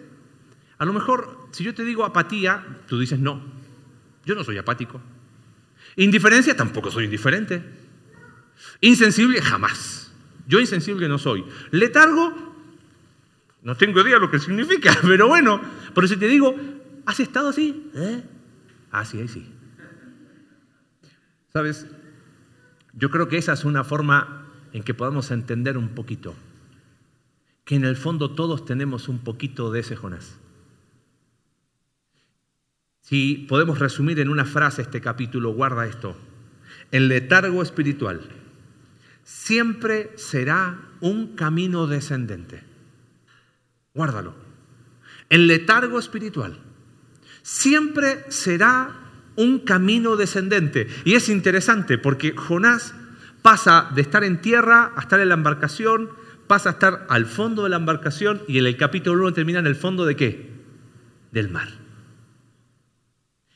A 0.77 0.85
lo 0.85 0.93
mejor, 0.93 1.49
si 1.51 1.65
yo 1.65 1.75
te 1.75 1.83
digo 1.83 2.05
apatía, 2.05 2.63
tú 2.87 3.01
dices 3.01 3.19
no. 3.19 3.43
Yo 4.27 4.35
no 4.35 4.45
soy 4.45 4.59
apático. 4.59 5.01
Indiferencia, 5.97 6.55
tampoco 6.55 6.91
soy 6.91 7.05
indiferente. 7.05 7.63
Insensible, 8.83 9.41
jamás. 9.41 10.13
Yo 10.47 10.61
insensible 10.61 11.09
no 11.09 11.17
soy. 11.17 11.43
Letargo, 11.71 12.35
no 13.63 13.75
tengo 13.77 14.03
idea 14.03 14.19
lo 14.19 14.31
que 14.31 14.39
significa, 14.39 14.95
pero 15.03 15.27
bueno, 15.27 15.59
por 15.95 16.05
eso 16.05 16.19
te 16.19 16.29
digo, 16.29 16.55
¿has 17.07 17.19
estado 17.19 17.49
así? 17.49 17.91
¿Eh? 17.95 18.23
Ah, 18.91 19.07
sí, 19.07 19.21
ahí 19.21 19.29
sí. 19.29 19.51
¿Sabes? 21.51 21.87
Yo 22.93 23.11
creo 23.11 23.29
que 23.29 23.39
esa 23.39 23.53
es 23.53 23.65
una 23.65 23.85
forma 23.85 24.47
en 24.73 24.83
que 24.83 24.95
podamos 24.95 25.31
entender 25.31 25.77
un 25.77 25.91
poquito 25.91 26.35
que 27.71 27.77
en 27.77 27.85
el 27.85 27.97
fondo 27.97 28.33
todos 28.33 28.65
tenemos 28.65 29.09
un 29.09 29.21
poquito 29.21 29.71
de 29.71 29.79
ese 29.79 29.95
Jonás. 29.95 30.37
Si 33.01 33.47
podemos 33.49 33.79
resumir 33.79 34.19
en 34.19 34.29
una 34.29 34.45
frase 34.45 34.83
este 34.83 35.01
capítulo, 35.01 35.53
guarda 35.53 35.87
esto. 35.87 36.17
El 36.91 37.07
letargo 37.07 37.63
espiritual 37.63 38.23
siempre 39.23 40.11
será 40.17 40.81
un 41.01 41.37
camino 41.37 41.87
descendente. 41.87 42.65
Guárdalo. 43.95 44.35
El 45.29 45.47
letargo 45.47 46.01
espiritual 46.01 46.59
siempre 47.43 48.25
será 48.31 49.10
un 49.37 49.61
camino 49.61 50.17
descendente. 50.17 50.89
Y 51.05 51.15
es 51.15 51.29
interesante 51.29 51.99
porque 51.99 52.33
Jonás 52.37 52.95
pasa 53.43 53.91
de 53.95 54.03
estar 54.03 54.25
en 54.25 54.41
tierra 54.41 54.93
a 54.97 55.01
estar 55.01 55.21
en 55.21 55.29
la 55.29 55.35
embarcación, 55.35 56.11
pasa 56.47 56.71
a 56.71 56.73
estar 56.73 57.07
al 57.09 57.27
fondo 57.27 57.65
de 57.65 57.71
la 57.71 57.77
embarcación 57.77 58.43
y 58.49 58.59
en 58.59 58.67
el 58.67 58.77
capítulo 58.77 59.23
1 59.23 59.33
termina 59.33 59.59
en 59.61 59.67
el 59.67 59.77
fondo 59.77 60.05
de 60.05 60.17
qué? 60.17 60.51
Del 61.33 61.49
mar. 61.49 61.69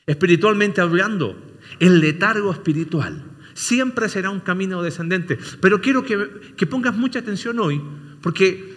Espiritualmente 0.05 0.81
hablando, 0.81 1.35
el 1.79 1.99
letargo 1.99 2.51
espiritual 2.51 3.23
siempre 3.53 4.09
será 4.09 4.29
un 4.29 4.41
camino 4.41 4.83
descendente. 4.83 5.39
Pero 5.61 5.81
quiero 5.81 6.03
que, 6.03 6.53
que 6.55 6.67
pongas 6.67 6.95
mucha 6.95 7.19
atención 7.19 7.59
hoy, 7.59 7.81
porque 8.21 8.75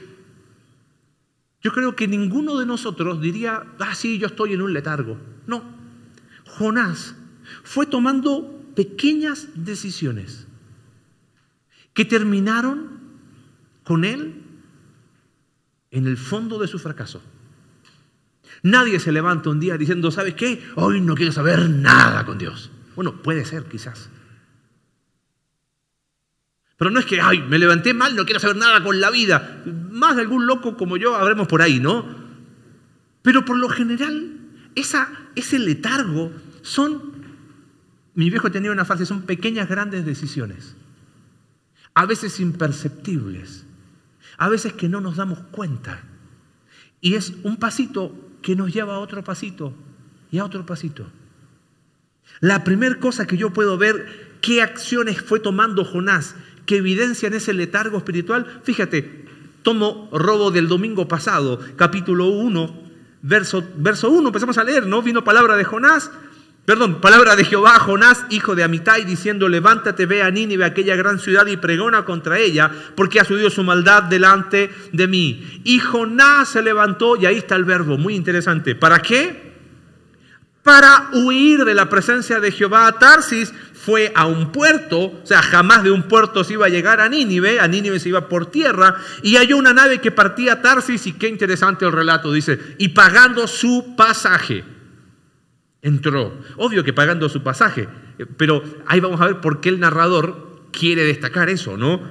yo 1.60 1.72
creo 1.72 1.94
que 1.94 2.08
ninguno 2.08 2.58
de 2.58 2.64
nosotros 2.64 3.20
diría, 3.20 3.64
ah, 3.78 3.94
sí, 3.94 4.18
yo 4.18 4.28
estoy 4.28 4.54
en 4.54 4.62
un 4.62 4.72
letargo. 4.72 5.18
No, 5.46 5.77
Jonás 6.48 7.14
fue 7.62 7.86
tomando 7.86 8.72
pequeñas 8.74 9.48
decisiones 9.54 10.46
que 11.94 12.04
terminaron 12.04 12.98
con 13.84 14.04
él 14.04 14.42
en 15.90 16.06
el 16.06 16.16
fondo 16.16 16.58
de 16.58 16.68
su 16.68 16.78
fracaso. 16.78 17.22
Nadie 18.62 18.98
se 19.00 19.12
levanta 19.12 19.50
un 19.50 19.60
día 19.60 19.76
diciendo, 19.76 20.10
¿sabes 20.10 20.34
qué? 20.34 20.62
Hoy 20.74 21.00
no 21.00 21.14
quiero 21.14 21.32
saber 21.32 21.68
nada 21.70 22.24
con 22.24 22.38
Dios. 22.38 22.70
Bueno, 22.96 23.22
puede 23.22 23.44
ser 23.44 23.64
quizás. 23.64 24.10
Pero 26.76 26.90
no 26.90 27.00
es 27.00 27.06
que, 27.06 27.20
ay, 27.20 27.42
me 27.42 27.58
levanté 27.58 27.92
mal, 27.94 28.14
no 28.14 28.24
quiero 28.24 28.40
saber 28.40 28.56
nada 28.56 28.82
con 28.82 29.00
la 29.00 29.10
vida. 29.10 29.62
Más 29.66 30.16
de 30.16 30.22
algún 30.22 30.46
loco 30.46 30.76
como 30.76 30.96
yo 30.96 31.16
habremos 31.16 31.48
por 31.48 31.62
ahí, 31.62 31.80
¿no? 31.80 32.06
Pero 33.22 33.44
por 33.44 33.56
lo 33.56 33.68
general, 33.68 34.37
esa, 34.78 35.10
ese 35.34 35.58
letargo 35.58 36.32
son, 36.62 37.02
mi 38.14 38.30
viejo 38.30 38.50
tenía 38.50 38.72
una 38.72 38.84
frase, 38.84 39.06
son 39.06 39.22
pequeñas 39.22 39.68
grandes 39.68 40.04
decisiones. 40.04 40.74
A 41.94 42.06
veces 42.06 42.40
imperceptibles, 42.40 43.64
a 44.36 44.48
veces 44.48 44.72
que 44.72 44.88
no 44.88 45.00
nos 45.00 45.16
damos 45.16 45.40
cuenta. 45.50 46.02
Y 47.00 47.14
es 47.14 47.34
un 47.42 47.56
pasito 47.56 48.14
que 48.42 48.56
nos 48.56 48.72
lleva 48.72 48.94
a 48.94 48.98
otro 49.00 49.24
pasito 49.24 49.74
y 50.30 50.38
a 50.38 50.44
otro 50.44 50.64
pasito. 50.64 51.10
La 52.40 52.62
primera 52.62 52.98
cosa 53.00 53.26
que 53.26 53.36
yo 53.36 53.52
puedo 53.52 53.78
ver, 53.78 54.38
qué 54.40 54.62
acciones 54.62 55.20
fue 55.20 55.40
tomando 55.40 55.84
Jonás 55.84 56.36
que 56.66 56.76
evidencian 56.76 57.34
ese 57.34 57.54
letargo 57.54 57.98
espiritual. 57.98 58.60
Fíjate, 58.62 59.26
tomo 59.62 60.08
robo 60.12 60.50
del 60.50 60.68
domingo 60.68 61.08
pasado, 61.08 61.58
capítulo 61.76 62.26
1, 62.26 62.87
verso, 63.22 63.64
verso 63.76 64.10
1, 64.10 64.28
empezamos 64.28 64.58
a 64.58 64.64
leer, 64.64 64.86
¿no? 64.86 65.02
Vino 65.02 65.24
palabra 65.24 65.56
de 65.56 65.64
Jonás, 65.64 66.10
perdón, 66.64 67.00
palabra 67.00 67.34
de 67.34 67.44
Jehová 67.44 67.76
a 67.76 67.80
Jonás, 67.80 68.26
hijo 68.30 68.54
de 68.54 68.62
Amitai, 68.62 69.04
diciendo, 69.04 69.48
levántate, 69.48 70.06
ve 70.06 70.22
a 70.22 70.30
Nínive, 70.30 70.64
aquella 70.64 70.96
gran 70.96 71.18
ciudad, 71.18 71.46
y 71.46 71.56
pregona 71.56 72.04
contra 72.04 72.38
ella, 72.38 72.70
porque 72.94 73.20
ha 73.20 73.24
subido 73.24 73.48
su 73.48 73.64
maldad 73.64 74.02
delante 74.02 74.70
de 74.92 75.06
mí. 75.06 75.62
Y 75.64 75.80
Jonás 75.80 76.50
se 76.50 76.62
levantó, 76.62 77.16
y 77.16 77.26
ahí 77.26 77.38
está 77.38 77.56
el 77.56 77.64
verbo, 77.64 77.96
muy 77.96 78.14
interesante. 78.14 78.74
¿Para 78.74 79.00
qué? 79.00 79.48
Para 80.62 81.08
huir 81.14 81.64
de 81.64 81.74
la 81.74 81.88
presencia 81.88 82.40
de 82.40 82.52
Jehová 82.52 82.86
a 82.86 82.98
Tarsis, 82.98 83.54
fue 83.88 84.12
a 84.14 84.26
un 84.26 84.52
puerto, 84.52 85.00
o 85.00 85.20
sea, 85.24 85.40
jamás 85.40 85.82
de 85.82 85.90
un 85.90 86.02
puerto 86.02 86.44
se 86.44 86.52
iba 86.52 86.66
a 86.66 86.68
llegar 86.68 87.00
a 87.00 87.08
Nínive, 87.08 87.58
a 87.58 87.66
Nínive 87.66 87.98
se 87.98 88.10
iba 88.10 88.28
por 88.28 88.50
tierra, 88.50 88.96
y 89.22 89.36
halló 89.36 89.56
una 89.56 89.72
nave 89.72 90.02
que 90.02 90.10
partía 90.10 90.52
a 90.52 90.60
Tarsis, 90.60 91.06
y 91.06 91.14
qué 91.14 91.26
interesante 91.26 91.86
el 91.86 91.92
relato, 91.92 92.30
dice, 92.30 92.58
y 92.76 92.88
pagando 92.88 93.48
su 93.48 93.94
pasaje, 93.96 94.62
entró. 95.80 96.38
Obvio 96.58 96.84
que 96.84 96.92
pagando 96.92 97.30
su 97.30 97.42
pasaje, 97.42 97.88
pero 98.36 98.62
ahí 98.86 99.00
vamos 99.00 99.22
a 99.22 99.24
ver 99.24 99.40
por 99.40 99.62
qué 99.62 99.70
el 99.70 99.80
narrador 99.80 100.66
quiere 100.70 101.04
destacar 101.04 101.48
eso, 101.48 101.78
¿no? 101.78 102.02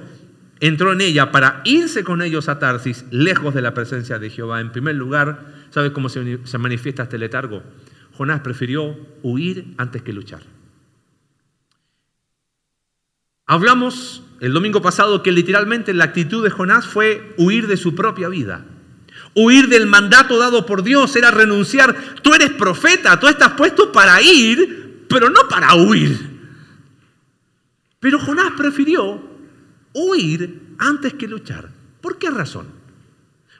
Entró 0.58 0.92
en 0.92 1.00
ella 1.00 1.30
para 1.30 1.60
irse 1.64 2.02
con 2.02 2.22
ellos 2.22 2.48
a 2.48 2.58
Tarsis, 2.58 3.04
lejos 3.12 3.54
de 3.54 3.62
la 3.62 3.72
presencia 3.72 4.18
de 4.18 4.30
Jehová. 4.30 4.60
En 4.60 4.72
primer 4.72 4.96
lugar, 4.96 5.54
¿sabes 5.70 5.92
cómo 5.92 6.08
se 6.08 6.58
manifiesta 6.58 7.04
este 7.04 7.18
letargo? 7.18 7.62
Jonás 8.16 8.40
prefirió 8.40 8.96
huir 9.22 9.74
antes 9.76 10.02
que 10.02 10.12
luchar. 10.12 10.57
Hablamos 13.48 14.22
el 14.40 14.52
domingo 14.52 14.82
pasado 14.82 15.22
que 15.22 15.32
literalmente 15.32 15.94
la 15.94 16.04
actitud 16.04 16.44
de 16.44 16.50
Jonás 16.50 16.86
fue 16.86 17.34
huir 17.38 17.66
de 17.66 17.78
su 17.78 17.94
propia 17.94 18.28
vida. 18.28 18.66
Huir 19.34 19.68
del 19.68 19.86
mandato 19.86 20.38
dado 20.38 20.66
por 20.66 20.82
Dios 20.82 21.16
era 21.16 21.30
renunciar. 21.30 21.96
Tú 22.22 22.34
eres 22.34 22.50
profeta, 22.50 23.18
tú 23.18 23.26
estás 23.26 23.52
puesto 23.52 23.90
para 23.90 24.20
ir, 24.20 25.06
pero 25.08 25.30
no 25.30 25.48
para 25.48 25.74
huir. 25.74 26.38
Pero 27.98 28.20
Jonás 28.20 28.52
prefirió 28.54 29.18
huir 29.94 30.74
antes 30.78 31.14
que 31.14 31.26
luchar. 31.26 31.70
¿Por 32.02 32.18
qué 32.18 32.30
razón? 32.30 32.66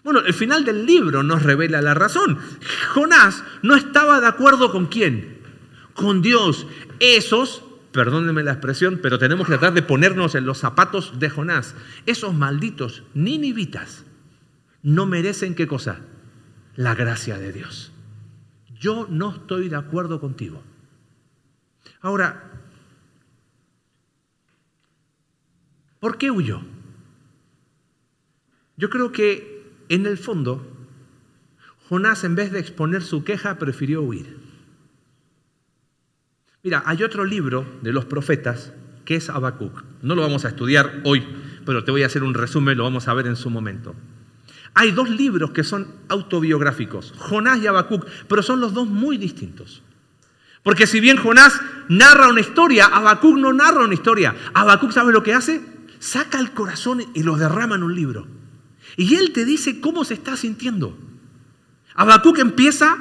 Bueno, 0.05 0.21
el 0.21 0.35
final 0.35 0.67
del 0.67 0.85
libro 0.85 1.23
nos 1.23 1.43
revela 1.43 1.81
la 1.81 1.95
razón. 1.95 2.39
Jonás 2.93 3.43
no 3.63 3.75
estaba 3.75 4.21
de 4.21 4.27
acuerdo 4.27 4.71
con 4.71 4.87
quién? 4.87 5.39
Con 5.95 6.21
Dios. 6.21 6.67
Esos 7.01 7.63
perdónenme 7.93 8.43
la 8.43 8.53
expresión, 8.53 9.01
pero 9.03 9.19
tenemos 9.19 9.47
que 9.47 9.53
tratar 9.53 9.75
de 9.75 9.83
ponernos 9.83 10.35
en 10.35 10.47
los 10.47 10.59
zapatos 10.59 11.19
de 11.19 11.31
Jonás. 11.31 11.75
Esos 12.07 12.35
malditos 12.35 13.05
ninivitas 13.15 14.05
no 14.83 15.07
merecen 15.07 15.55
qué 15.55 15.67
cosa? 15.67 16.01
La 16.77 16.95
gracia 16.95 17.39
de 17.39 17.53
Dios. 17.53 17.93
Yo 18.79 19.07
no 19.11 19.35
estoy 19.35 19.69
de 19.69 19.77
acuerdo 19.77 20.21
contigo. 20.21 20.63
Ahora, 22.01 22.51
¿por 25.99 26.17
qué 26.17 26.31
huyó? 26.31 26.63
Yo 28.77 28.89
creo 28.91 29.11
que 29.11 29.73
en 29.89 30.07
el 30.07 30.19
fondo, 30.19 30.65
Jonás 31.89 32.23
en 32.23 32.37
vez 32.37 32.53
de 32.53 32.61
exponer 32.61 33.03
su 33.03 33.25
queja 33.25 33.59
prefirió 33.59 34.03
huir. 34.03 34.48
Mira, 36.65 36.83
hay 36.87 37.03
otro 37.03 37.25
libro 37.25 37.79
de 37.83 37.93
los 37.93 38.05
profetas 38.05 38.73
que 39.05 39.15
es 39.15 39.31
Habacuc. 39.31 39.85
No 40.03 40.15
lo 40.15 40.23
vamos 40.23 40.45
a 40.45 40.49
estudiar 40.49 41.03
hoy, 41.05 41.25
pero 41.65 41.85
te 41.85 41.91
voy 41.91 42.03
a 42.03 42.07
hacer 42.07 42.25
un 42.25 42.35
resumen, 42.35 42.77
lo 42.77 42.85
vamos 42.85 43.07
a 43.07 43.15
ver 43.15 43.27
en 43.27 43.37
su 43.37 43.49
momento. 43.49 43.95
Hay 44.75 44.91
dos 44.91 45.09
libros 45.09 45.53
que 45.53 45.65
son 45.65 45.87
autobiográficos, 46.09 47.15
Jonás 47.17 47.61
y 47.63 47.67
Habacuc, 47.67 48.07
pero 48.29 48.43
son 48.43 48.61
los 48.61 48.75
dos 48.75 48.89
muy 48.89 49.19
distintos. 49.19 49.83
Porque 50.63 50.87
si 50.87 51.01
bien 51.01 51.17
Jonás 51.17 51.61
narra 51.89 52.29
una 52.29 52.41
historia, 52.41 52.87
Habacuc 52.87 53.37
no 53.37 53.53
narra 53.53 53.85
una 53.85 53.95
historia. 53.95 54.35
Habacuc, 54.53 54.91
¿sabes 54.91 55.15
lo 55.15 55.23
que 55.23 55.35
hace? 55.35 55.63
Saca 56.01 56.39
el 56.39 56.53
corazón 56.53 57.03
y 57.15 57.23
lo 57.23 57.37
derrama 57.37 57.77
en 57.77 57.85
un 57.85 57.95
libro. 57.95 58.27
Y 58.97 59.15
él 59.15 59.33
te 59.33 59.45
dice 59.45 59.81
cómo 59.81 60.05
se 60.05 60.15
está 60.15 60.37
sintiendo. 60.37 60.99
Habacuc 61.95 62.39
empieza 62.39 62.99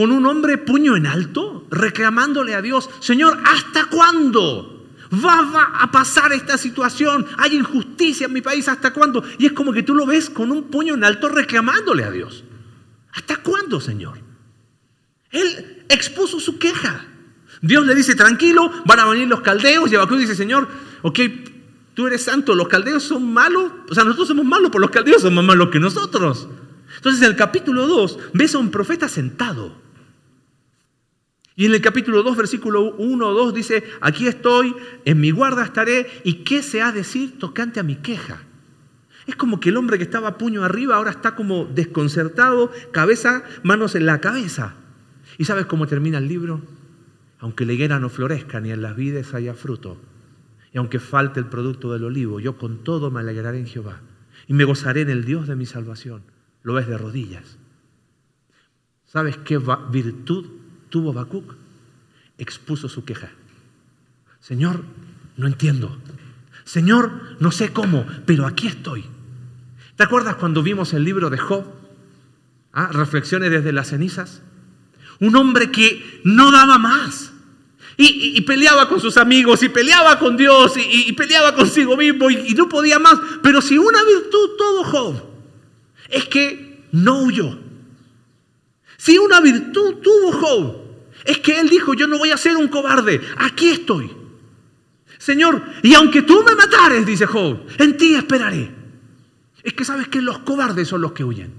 con 0.00 0.12
un 0.12 0.24
hombre 0.24 0.56
puño 0.56 0.96
en 0.96 1.06
alto, 1.06 1.66
reclamándole 1.70 2.54
a 2.54 2.62
Dios, 2.62 2.88
Señor, 3.00 3.38
¿hasta 3.44 3.84
cuándo 3.84 4.88
va, 5.12 5.72
a 5.78 5.90
pasar 5.90 6.32
esta 6.32 6.56
situación? 6.56 7.26
Hay 7.36 7.54
injusticia 7.54 8.24
en 8.24 8.32
mi 8.32 8.40
país, 8.40 8.66
¿hasta 8.68 8.94
cuándo? 8.94 9.22
Y 9.36 9.44
es 9.44 9.52
como 9.52 9.74
que 9.74 9.82
tú 9.82 9.94
lo 9.94 10.06
ves 10.06 10.30
con 10.30 10.52
un 10.52 10.70
puño 10.70 10.94
en 10.94 11.04
alto 11.04 11.28
reclamándole 11.28 12.04
a 12.04 12.10
Dios. 12.10 12.44
¿Hasta 13.12 13.42
cuándo, 13.42 13.78
Señor? 13.78 14.18
Él 15.32 15.84
expuso 15.90 16.40
su 16.40 16.58
queja. 16.58 17.04
Dios 17.60 17.84
le 17.84 17.94
dice, 17.94 18.14
tranquilo, 18.14 18.72
van 18.86 19.00
a 19.00 19.04
venir 19.04 19.28
los 19.28 19.42
caldeos. 19.42 19.92
Y 19.92 19.96
Abacú 19.96 20.16
dice, 20.16 20.34
Señor, 20.34 20.66
ok, 21.02 21.20
tú 21.92 22.06
eres 22.06 22.24
santo, 22.24 22.54
los 22.54 22.68
caldeos 22.68 23.02
son 23.02 23.34
malos. 23.34 23.70
O 23.90 23.94
sea, 23.94 24.04
nosotros 24.04 24.28
somos 24.28 24.46
malos, 24.46 24.70
pero 24.70 24.80
los 24.80 24.90
caldeos 24.90 25.20
son 25.20 25.34
más 25.34 25.44
malos 25.44 25.68
que 25.68 25.78
nosotros. 25.78 26.48
Entonces 26.96 27.20
en 27.20 27.28
el 27.28 27.36
capítulo 27.36 27.86
2 27.86 28.18
ves 28.32 28.54
a 28.54 28.58
un 28.58 28.70
profeta 28.70 29.06
sentado. 29.06 29.89
Y 31.60 31.66
en 31.66 31.74
el 31.74 31.82
capítulo 31.82 32.22
2, 32.22 32.38
versículo 32.38 32.94
1 32.94 33.28
o 33.28 33.34
2 33.34 33.52
dice, 33.52 33.84
aquí 34.00 34.26
estoy, 34.26 34.74
en 35.04 35.20
mi 35.20 35.30
guarda 35.30 35.62
estaré, 35.62 36.06
¿y 36.24 36.36
qué 36.36 36.62
se 36.62 36.80
ha 36.80 36.90
de 36.90 37.00
decir 37.00 37.38
tocante 37.38 37.78
a 37.78 37.82
mi 37.82 37.96
queja? 37.96 38.44
Es 39.26 39.36
como 39.36 39.60
que 39.60 39.68
el 39.68 39.76
hombre 39.76 39.98
que 39.98 40.04
estaba 40.04 40.38
puño 40.38 40.64
arriba 40.64 40.96
ahora 40.96 41.10
está 41.10 41.34
como 41.34 41.66
desconcertado, 41.66 42.72
cabeza, 42.92 43.42
manos 43.62 43.94
en 43.94 44.06
la 44.06 44.22
cabeza. 44.22 44.72
¿Y 45.36 45.44
sabes 45.44 45.66
cómo 45.66 45.86
termina 45.86 46.16
el 46.16 46.28
libro? 46.28 46.62
Aunque 47.40 47.66
la 47.66 47.74
higuera 47.74 48.00
no 48.00 48.08
florezca 48.08 48.58
ni 48.58 48.70
en 48.70 48.80
las 48.80 48.96
vides 48.96 49.34
haya 49.34 49.52
fruto, 49.52 49.98
y 50.72 50.78
aunque 50.78 50.98
falte 50.98 51.40
el 51.40 51.46
producto 51.46 51.92
del 51.92 52.04
olivo, 52.04 52.40
yo 52.40 52.56
con 52.56 52.84
todo 52.84 53.10
me 53.10 53.20
alegraré 53.20 53.58
en 53.58 53.66
Jehová 53.66 54.00
y 54.46 54.54
me 54.54 54.64
gozaré 54.64 55.02
en 55.02 55.10
el 55.10 55.26
Dios 55.26 55.46
de 55.46 55.56
mi 55.56 55.66
salvación. 55.66 56.22
Lo 56.62 56.72
ves 56.72 56.86
de 56.86 56.96
rodillas. 56.96 57.58
¿Sabes 59.04 59.36
qué 59.36 59.60
virtud 59.90 60.59
tuvo 60.90 61.10
Habacuc? 61.10 61.54
Expuso 62.38 62.88
su 62.88 63.04
queja. 63.04 63.30
Señor, 64.40 64.82
no 65.36 65.46
entiendo. 65.46 65.96
Señor, 66.64 67.36
no 67.40 67.50
sé 67.50 67.72
cómo, 67.72 68.06
pero 68.26 68.46
aquí 68.46 68.66
estoy. 68.66 69.04
¿Te 69.96 70.04
acuerdas 70.04 70.36
cuando 70.36 70.62
vimos 70.62 70.92
el 70.92 71.04
libro 71.04 71.30
de 71.30 71.38
Job? 71.38 71.64
¿Ah? 72.72 72.88
Reflexiones 72.92 73.50
desde 73.50 73.72
las 73.72 73.88
cenizas. 73.88 74.42
Un 75.18 75.36
hombre 75.36 75.70
que 75.70 76.20
no 76.24 76.50
daba 76.50 76.78
más. 76.78 77.32
Y, 77.96 78.40
peleaba 78.42 78.88
con 78.88 78.98
sus 78.98 79.18
amigos, 79.18 79.62
y 79.62 79.68
peleaba 79.68 80.18
con 80.18 80.34
Dios, 80.38 80.72
y, 80.78 81.12
peleaba 81.12 81.54
consigo 81.54 81.98
mismo, 81.98 82.30
y, 82.30 82.54
no 82.54 82.66
podía 82.66 82.98
más. 82.98 83.18
Pero 83.42 83.60
si 83.60 83.76
una 83.76 84.02
virtud 84.02 84.56
todo 84.56 84.84
Job 84.84 85.22
es 86.08 86.24
que 86.24 86.86
no 86.92 87.24
huyó. 87.24 87.58
Si 89.00 89.16
una 89.16 89.40
virtud 89.40 89.94
tuvo 90.02 90.30
Job, 90.30 90.76
es 91.24 91.38
que 91.38 91.58
él 91.58 91.70
dijo, 91.70 91.94
yo 91.94 92.06
no 92.06 92.18
voy 92.18 92.32
a 92.32 92.36
ser 92.36 92.58
un 92.58 92.68
cobarde, 92.68 93.18
aquí 93.38 93.70
estoy. 93.70 94.14
Señor, 95.16 95.62
y 95.82 95.94
aunque 95.94 96.20
tú 96.20 96.44
me 96.46 96.54
matares, 96.54 97.06
dice 97.06 97.24
Job, 97.24 97.66
en 97.78 97.96
ti 97.96 98.14
esperaré. 98.14 98.70
Es 99.62 99.72
que 99.72 99.86
sabes 99.86 100.08
que 100.08 100.20
los 100.20 100.40
cobardes 100.40 100.86
son 100.86 101.00
los 101.00 101.12
que 101.12 101.24
huyen. 101.24 101.50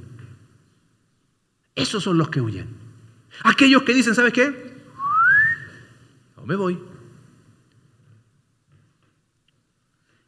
Esos 1.74 2.04
son 2.04 2.20
los 2.20 2.30
que 2.30 2.42
huyen. 2.42 2.68
Aquellos 3.44 3.82
que 3.82 3.96
dicen, 3.96 4.14
¿sabes 4.14 4.34
qué? 4.34 4.76
No 6.38 6.46
me 6.46 6.56
voy. 6.56 6.80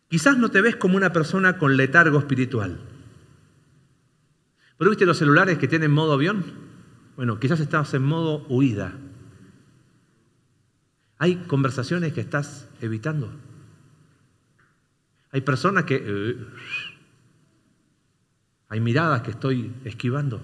Quizás 0.09 0.35
no 0.35 0.49
te 0.49 0.61
ves 0.61 0.77
como 0.77 0.97
una 0.97 1.13
persona 1.13 1.59
con 1.59 1.77
letargo 1.77 2.17
espiritual. 2.17 2.79
¿Pero 4.79 4.89
viste 4.89 5.05
los 5.05 5.19
celulares 5.19 5.59
que 5.59 5.67
tienen 5.67 5.91
modo 5.91 6.13
avión? 6.13 6.72
Bueno, 7.15 7.39
quizás 7.39 7.59
estás 7.59 7.93
en 7.93 8.03
modo 8.03 8.45
huida. 8.47 8.93
Hay 11.17 11.35
conversaciones 11.47 12.13
que 12.13 12.21
estás 12.21 12.67
evitando. 12.81 13.31
Hay 15.31 15.41
personas 15.41 15.85
que... 15.85 16.03
Eh, 16.05 16.47
hay 18.69 18.79
miradas 18.79 19.21
que 19.21 19.31
estoy 19.31 19.71
esquivando. 19.83 20.41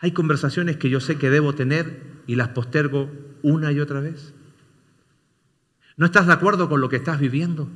Hay 0.00 0.12
conversaciones 0.12 0.76
que 0.76 0.90
yo 0.90 1.00
sé 1.00 1.18
que 1.18 1.30
debo 1.30 1.54
tener 1.54 2.02
y 2.26 2.34
las 2.34 2.48
postergo 2.48 3.10
una 3.42 3.70
y 3.70 3.80
otra 3.80 4.00
vez. 4.00 4.34
¿No 5.96 6.06
estás 6.06 6.26
de 6.26 6.32
acuerdo 6.32 6.68
con 6.68 6.80
lo 6.80 6.88
que 6.88 6.96
estás 6.96 7.20
viviendo? 7.20 7.68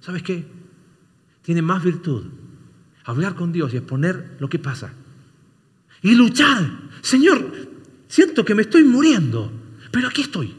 ¿Sabes 0.00 0.22
qué? 0.22 0.46
Tiene 1.42 1.62
más 1.62 1.82
virtud 1.82 2.26
hablar 3.04 3.34
con 3.34 3.52
Dios 3.52 3.72
y 3.72 3.76
exponer 3.76 4.36
lo 4.40 4.48
que 4.48 4.58
pasa. 4.58 4.92
Y 6.02 6.14
luchar. 6.14 6.83
Señor, 7.04 7.68
siento 8.08 8.46
que 8.46 8.54
me 8.54 8.62
estoy 8.62 8.82
muriendo, 8.82 9.52
pero 9.92 10.08
aquí 10.08 10.22
estoy. 10.22 10.56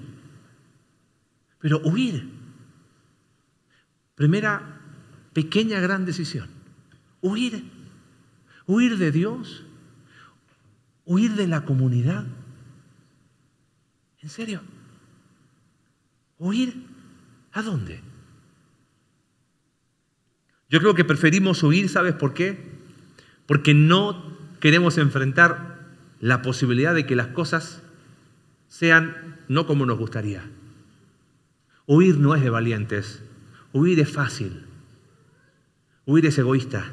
Pero 1.57 1.79
huir. 1.79 2.29
Primera 4.13 4.79
pequeña 5.33 5.79
gran 5.79 6.05
decisión. 6.05 6.47
Huir. 7.19 7.63
Huir 8.67 8.99
de 8.99 9.11
Dios. 9.11 9.65
Huir 11.03 11.33
de 11.33 11.47
la 11.47 11.65
comunidad. 11.65 12.27
¿En 14.21 14.29
serio? 14.29 14.61
¿Huir? 16.37 16.85
¿A 17.53 17.63
dónde? 17.63 18.01
Yo 20.69 20.79
creo 20.79 20.93
que 20.93 21.05
preferimos 21.05 21.63
huir, 21.63 21.89
¿sabes 21.89 22.13
por 22.13 22.35
qué? 22.35 22.71
Porque 23.47 23.73
no 23.73 24.37
queremos 24.59 24.99
enfrentar 24.99 25.74
la 26.25 26.41
posibilidad 26.41 26.95
de 26.95 27.05
que 27.05 27.15
las 27.15 27.27
cosas 27.27 27.83
sean 28.67 29.37
no 29.47 29.67
como 29.67 29.85
nos 29.85 29.99
gustaría. 29.99 30.49
Huir 31.85 32.17
no 32.17 32.33
es 32.33 32.41
de 32.41 32.49
valientes, 32.49 33.21
huir 33.73 33.99
es 33.99 34.11
fácil, 34.11 34.65
huir 36.07 36.25
es 36.25 36.35
egoísta. 36.39 36.91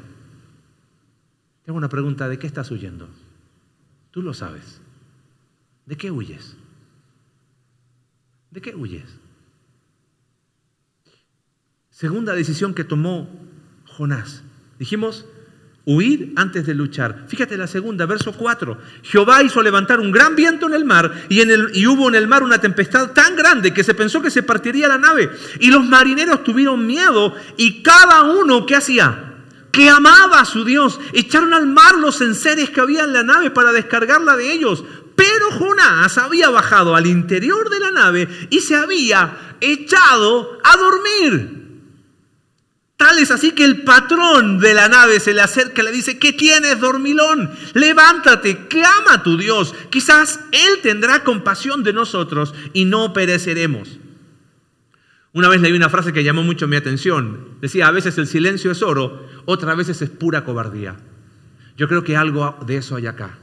Tengo 1.63 1.77
una 1.77 1.89
pregunta, 1.89 2.29
¿de 2.29 2.37
qué 2.37 2.45
estás 2.45 2.69
huyendo? 2.69 3.09
Tú 4.11 4.21
lo 4.21 4.35
sabes. 4.35 4.81
¿De 5.87 5.97
qué 5.97 6.11
huyes? 6.11 6.55
¿De 8.51 8.61
qué 8.61 8.75
huyes? 8.75 9.17
Segunda 11.89 12.35
decisión 12.35 12.75
que 12.75 12.83
tomó 12.83 13.27
Jonás. 13.87 14.43
Dijimos, 14.77 15.25
huir 15.85 16.33
antes 16.35 16.65
de 16.65 16.73
luchar. 16.73 17.25
Fíjate 17.27 17.57
la 17.57 17.67
segunda, 17.67 18.05
verso 18.05 18.31
4. 18.31 18.77
Jehová 19.03 19.43
hizo 19.43 19.61
levantar 19.61 19.99
un 19.99 20.11
gran 20.11 20.35
viento 20.35 20.67
en 20.67 20.73
el 20.73 20.85
mar 20.85 21.25
y, 21.29 21.41
en 21.41 21.51
el, 21.51 21.71
y 21.73 21.87
hubo 21.87 22.07
en 22.07 22.15
el 22.15 22.27
mar 22.27 22.43
una 22.43 22.59
tempestad 22.59 23.11
tan 23.11 23.35
grande 23.35 23.73
que 23.73 23.83
se 23.83 23.93
pensó 23.93 24.21
que 24.21 24.31
se 24.31 24.43
partiría 24.43 24.87
la 24.87 24.97
nave. 24.97 25.29
Y 25.59 25.69
los 25.69 25.85
marineros 25.85 26.43
tuvieron 26.43 26.85
miedo 26.87 27.35
y 27.57 27.83
cada 27.83 28.23
uno, 28.23 28.65
¿qué 28.65 28.75
hacía? 28.75 29.29
que 29.71 29.89
amaba 29.89 30.39
a 30.39 30.45
su 30.45 30.63
Dios, 30.63 30.99
echaron 31.13 31.51
al 31.51 31.65
mar 31.65 31.95
los 31.95 32.21
enseres 32.21 32.69
que 32.69 32.79
había 32.79 33.05
en 33.05 33.11
la 33.11 33.23
nave 33.23 33.49
para 33.49 33.71
descargarla 33.71 34.37
de 34.37 34.53
ellos. 34.53 34.83
Pero 35.15 35.49
Jonás 35.49 36.15
había 36.19 36.51
bajado 36.51 36.95
al 36.95 37.07
interior 37.07 37.71
de 37.71 37.79
la 37.79 37.89
nave 37.89 38.47
y 38.51 38.59
se 38.59 38.75
había 38.75 39.55
echado 39.59 40.59
a 40.63 40.77
dormir. 40.77 41.62
Es 43.11 43.31
así 43.31 43.51
que 43.51 43.63
el 43.63 43.83
patrón 43.83 44.59
de 44.59 44.73
la 44.73 44.87
nave 44.89 45.19
se 45.19 45.33
le 45.33 45.41
acerca 45.41 45.81
y 45.81 45.85
le 45.85 45.91
dice, 45.91 46.17
¿qué 46.17 46.33
tienes, 46.33 46.79
dormilón? 46.79 47.51
Levántate, 47.73 48.67
clama 48.67 49.13
a 49.13 49.23
tu 49.23 49.37
Dios. 49.37 49.75
Quizás 49.89 50.39
Él 50.51 50.79
tendrá 50.81 51.23
compasión 51.23 51.83
de 51.83 51.93
nosotros 51.93 52.53
y 52.73 52.85
no 52.85 53.13
pereceremos. 53.13 53.99
Una 55.31 55.47
vez 55.47 55.61
leí 55.61 55.73
una 55.73 55.89
frase 55.89 56.13
que 56.13 56.23
llamó 56.23 56.43
mucho 56.43 56.67
mi 56.67 56.75
atención. 56.75 57.57
Decía, 57.61 57.87
a 57.87 57.91
veces 57.91 58.17
el 58.17 58.27
silencio 58.27 58.71
es 58.71 58.81
oro, 58.81 59.27
otras 59.45 59.77
veces 59.77 60.01
es 60.01 60.09
pura 60.09 60.43
cobardía. 60.43 60.95
Yo 61.77 61.87
creo 61.87 62.03
que 62.03 62.17
algo 62.17 62.57
de 62.65 62.77
eso 62.77 62.95
hay 62.95 63.07
acá. 63.07 63.37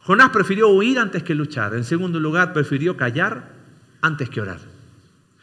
Jonás 0.00 0.30
prefirió 0.30 0.68
huir 0.68 0.98
antes 0.98 1.22
que 1.22 1.34
luchar. 1.34 1.74
En 1.74 1.84
segundo 1.84 2.18
lugar, 2.18 2.52
prefirió 2.52 2.96
callar 2.96 3.52
antes 4.00 4.28
que 4.28 4.40
orar. 4.40 4.60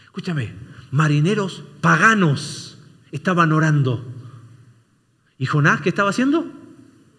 Escúchame, 0.05 0.53
marineros 0.91 1.63
paganos 1.81 2.66
estaban 3.17 3.51
orando. 3.51 4.03
¿Y 5.37 5.45
Jonás 5.45 5.81
qué 5.81 5.89
estaba 5.89 6.09
haciendo? 6.09 6.51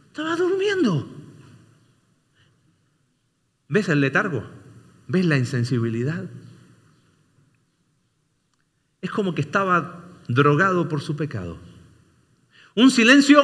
Estaba 0.09 0.35
durmiendo. 0.37 1.09
¿Ves 3.69 3.89
el 3.89 4.01
letargo? 4.01 4.45
¿Ves 5.07 5.27
la 5.27 5.37
insensibilidad? 5.37 6.25
Es 9.01 9.11
como 9.11 9.35
que 9.35 9.43
estaba 9.43 10.05
drogado 10.27 10.89
por 10.89 11.01
su 11.01 11.17
pecado. 11.17 11.59
Un 12.75 12.91
silencio 12.91 13.43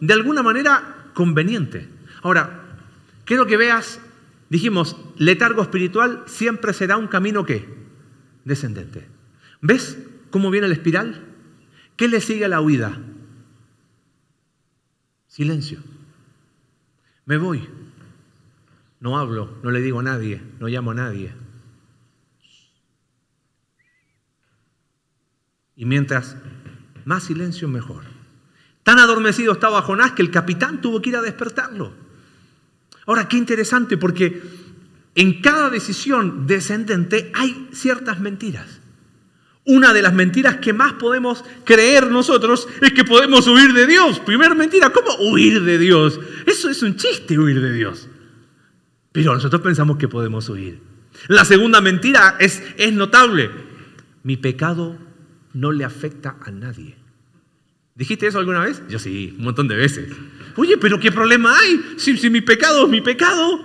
de 0.00 0.12
alguna 0.12 0.42
manera 0.42 1.10
conveniente. 1.14 1.88
Ahora, 2.22 2.78
quiero 3.24 3.46
que 3.46 3.56
veas, 3.56 4.00
dijimos, 4.48 4.96
letargo 5.16 5.62
espiritual 5.62 6.24
siempre 6.26 6.72
será 6.72 6.96
un 6.96 7.08
camino 7.08 7.44
que 7.44 7.66
descendente. 8.44 9.06
¿Ves 9.60 9.98
cómo 10.30 10.50
viene 10.50 10.68
la 10.68 10.74
espiral? 10.74 11.29
¿Qué 12.00 12.08
le 12.08 12.22
sigue 12.22 12.46
a 12.46 12.48
la 12.48 12.62
huida? 12.62 12.98
Silencio. 15.26 15.80
Me 17.26 17.36
voy. 17.36 17.68
No 19.00 19.18
hablo, 19.18 19.58
no 19.62 19.70
le 19.70 19.82
digo 19.82 20.00
a 20.00 20.02
nadie, 20.02 20.40
no 20.60 20.68
llamo 20.68 20.92
a 20.92 20.94
nadie. 20.94 21.34
Y 25.76 25.84
mientras 25.84 26.38
más 27.04 27.24
silencio, 27.24 27.68
mejor. 27.68 28.04
Tan 28.82 28.98
adormecido 28.98 29.52
estaba 29.52 29.82
Jonás 29.82 30.12
que 30.12 30.22
el 30.22 30.30
capitán 30.30 30.80
tuvo 30.80 31.02
que 31.02 31.10
ir 31.10 31.16
a 31.16 31.20
despertarlo. 31.20 31.92
Ahora, 33.04 33.28
qué 33.28 33.36
interesante 33.36 33.98
porque 33.98 34.40
en 35.14 35.42
cada 35.42 35.68
decisión 35.68 36.46
descendente 36.46 37.30
hay 37.34 37.68
ciertas 37.72 38.20
mentiras. 38.20 38.79
Una 39.64 39.92
de 39.92 40.02
las 40.02 40.14
mentiras 40.14 40.56
que 40.56 40.72
más 40.72 40.94
podemos 40.94 41.44
creer 41.64 42.10
nosotros 42.10 42.66
es 42.80 42.92
que 42.92 43.04
podemos 43.04 43.46
huir 43.46 43.72
de 43.74 43.86
Dios. 43.86 44.18
Primera 44.20 44.54
mentira, 44.54 44.90
¿cómo 44.90 45.14
huir 45.30 45.62
de 45.62 45.78
Dios? 45.78 46.18
Eso 46.46 46.70
es 46.70 46.82
un 46.82 46.96
chiste, 46.96 47.38
huir 47.38 47.60
de 47.60 47.72
Dios. 47.72 48.08
Pero 49.12 49.34
nosotros 49.34 49.60
pensamos 49.60 49.98
que 49.98 50.08
podemos 50.08 50.48
huir. 50.48 50.80
La 51.28 51.44
segunda 51.44 51.80
mentira 51.80 52.36
es, 52.38 52.62
es 52.78 52.92
notable. 52.92 53.50
Mi 54.22 54.36
pecado 54.36 54.96
no 55.52 55.72
le 55.72 55.84
afecta 55.84 56.36
a 56.42 56.50
nadie. 56.50 56.96
¿Dijiste 57.94 58.26
eso 58.26 58.38
alguna 58.38 58.60
vez? 58.60 58.82
Yo 58.88 58.98
sí, 58.98 59.34
un 59.36 59.44
montón 59.44 59.68
de 59.68 59.76
veces. 59.76 60.10
Oye, 60.56 60.78
pero 60.78 60.98
¿qué 60.98 61.12
problema 61.12 61.58
hay? 61.58 61.80
Si, 61.98 62.16
si 62.16 62.30
mi 62.30 62.40
pecado 62.40 62.84
es 62.84 62.90
mi 62.90 63.02
pecado, 63.02 63.60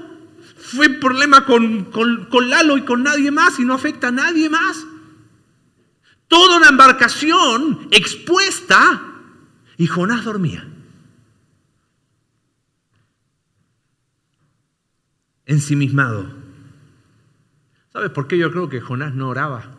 fue 0.58 0.90
problema 0.90 1.46
con, 1.46 1.86
con, 1.86 2.26
con 2.26 2.50
Lalo 2.50 2.78
y 2.78 2.82
con 2.82 3.04
nadie 3.04 3.32
más 3.32 3.60
y 3.60 3.66
no 3.66 3.74
afecta 3.74 4.10
a 4.10 4.12
nadie 4.12 4.50
más. 4.50 4.86
Toda 6.36 6.58
una 6.58 6.68
embarcación 6.68 7.88
expuesta 7.92 9.02
y 9.78 9.88
Jonás 9.88 10.26
dormía. 10.26 10.68
Ensimismado. 15.46 16.26
¿Sabes 17.94 18.10
por 18.10 18.28
qué 18.28 18.38
yo 18.38 18.52
creo 18.52 18.68
que 18.68 18.82
Jonás 18.82 19.14
no 19.14 19.30
oraba? 19.30 19.78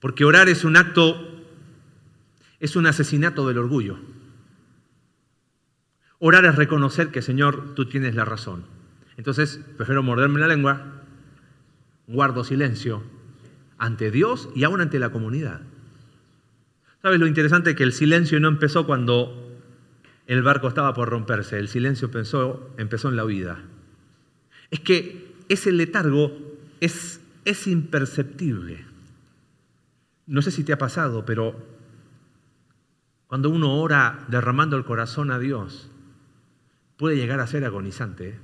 Porque 0.00 0.24
orar 0.24 0.48
es 0.48 0.64
un 0.64 0.78
acto, 0.78 1.14
es 2.58 2.74
un 2.74 2.86
asesinato 2.86 3.46
del 3.46 3.58
orgullo. 3.58 3.98
Orar 6.20 6.46
es 6.46 6.56
reconocer 6.56 7.10
que, 7.10 7.20
Señor, 7.20 7.74
tú 7.74 7.86
tienes 7.86 8.14
la 8.14 8.24
razón. 8.24 8.64
Entonces, 9.18 9.60
prefiero 9.76 10.02
morderme 10.02 10.40
la 10.40 10.48
lengua, 10.48 11.02
guardo 12.06 12.44
silencio 12.44 13.13
ante 13.78 14.10
Dios 14.10 14.48
y 14.54 14.64
aún 14.64 14.80
ante 14.80 14.98
la 14.98 15.10
comunidad. 15.10 15.62
¿Sabes 17.02 17.20
lo 17.20 17.26
interesante? 17.26 17.74
Que 17.74 17.82
el 17.82 17.92
silencio 17.92 18.40
no 18.40 18.48
empezó 18.48 18.86
cuando 18.86 19.44
el 20.26 20.42
barco 20.42 20.68
estaba 20.68 20.94
por 20.94 21.10
romperse, 21.10 21.58
el 21.58 21.68
silencio 21.68 22.06
empezó, 22.06 22.74
en 22.78 23.16
la 23.16 23.24
vida. 23.24 23.62
Es 24.70 24.80
que 24.80 25.34
ese 25.48 25.70
letargo 25.70 26.32
es, 26.80 27.20
es 27.44 27.66
imperceptible. 27.66 28.86
No 30.26 30.40
sé 30.40 30.50
si 30.50 30.64
te 30.64 30.72
ha 30.72 30.78
pasado, 30.78 31.26
pero 31.26 31.54
cuando 33.26 33.50
uno 33.50 33.76
ora 33.76 34.24
derramando 34.28 34.76
el 34.76 34.84
corazón 34.84 35.30
a 35.30 35.38
Dios, 35.38 35.90
puede 36.96 37.16
llegar 37.16 37.40
a 37.40 37.46
ser 37.46 37.64
agonizante. 37.64 38.28
¿eh? 38.30 38.38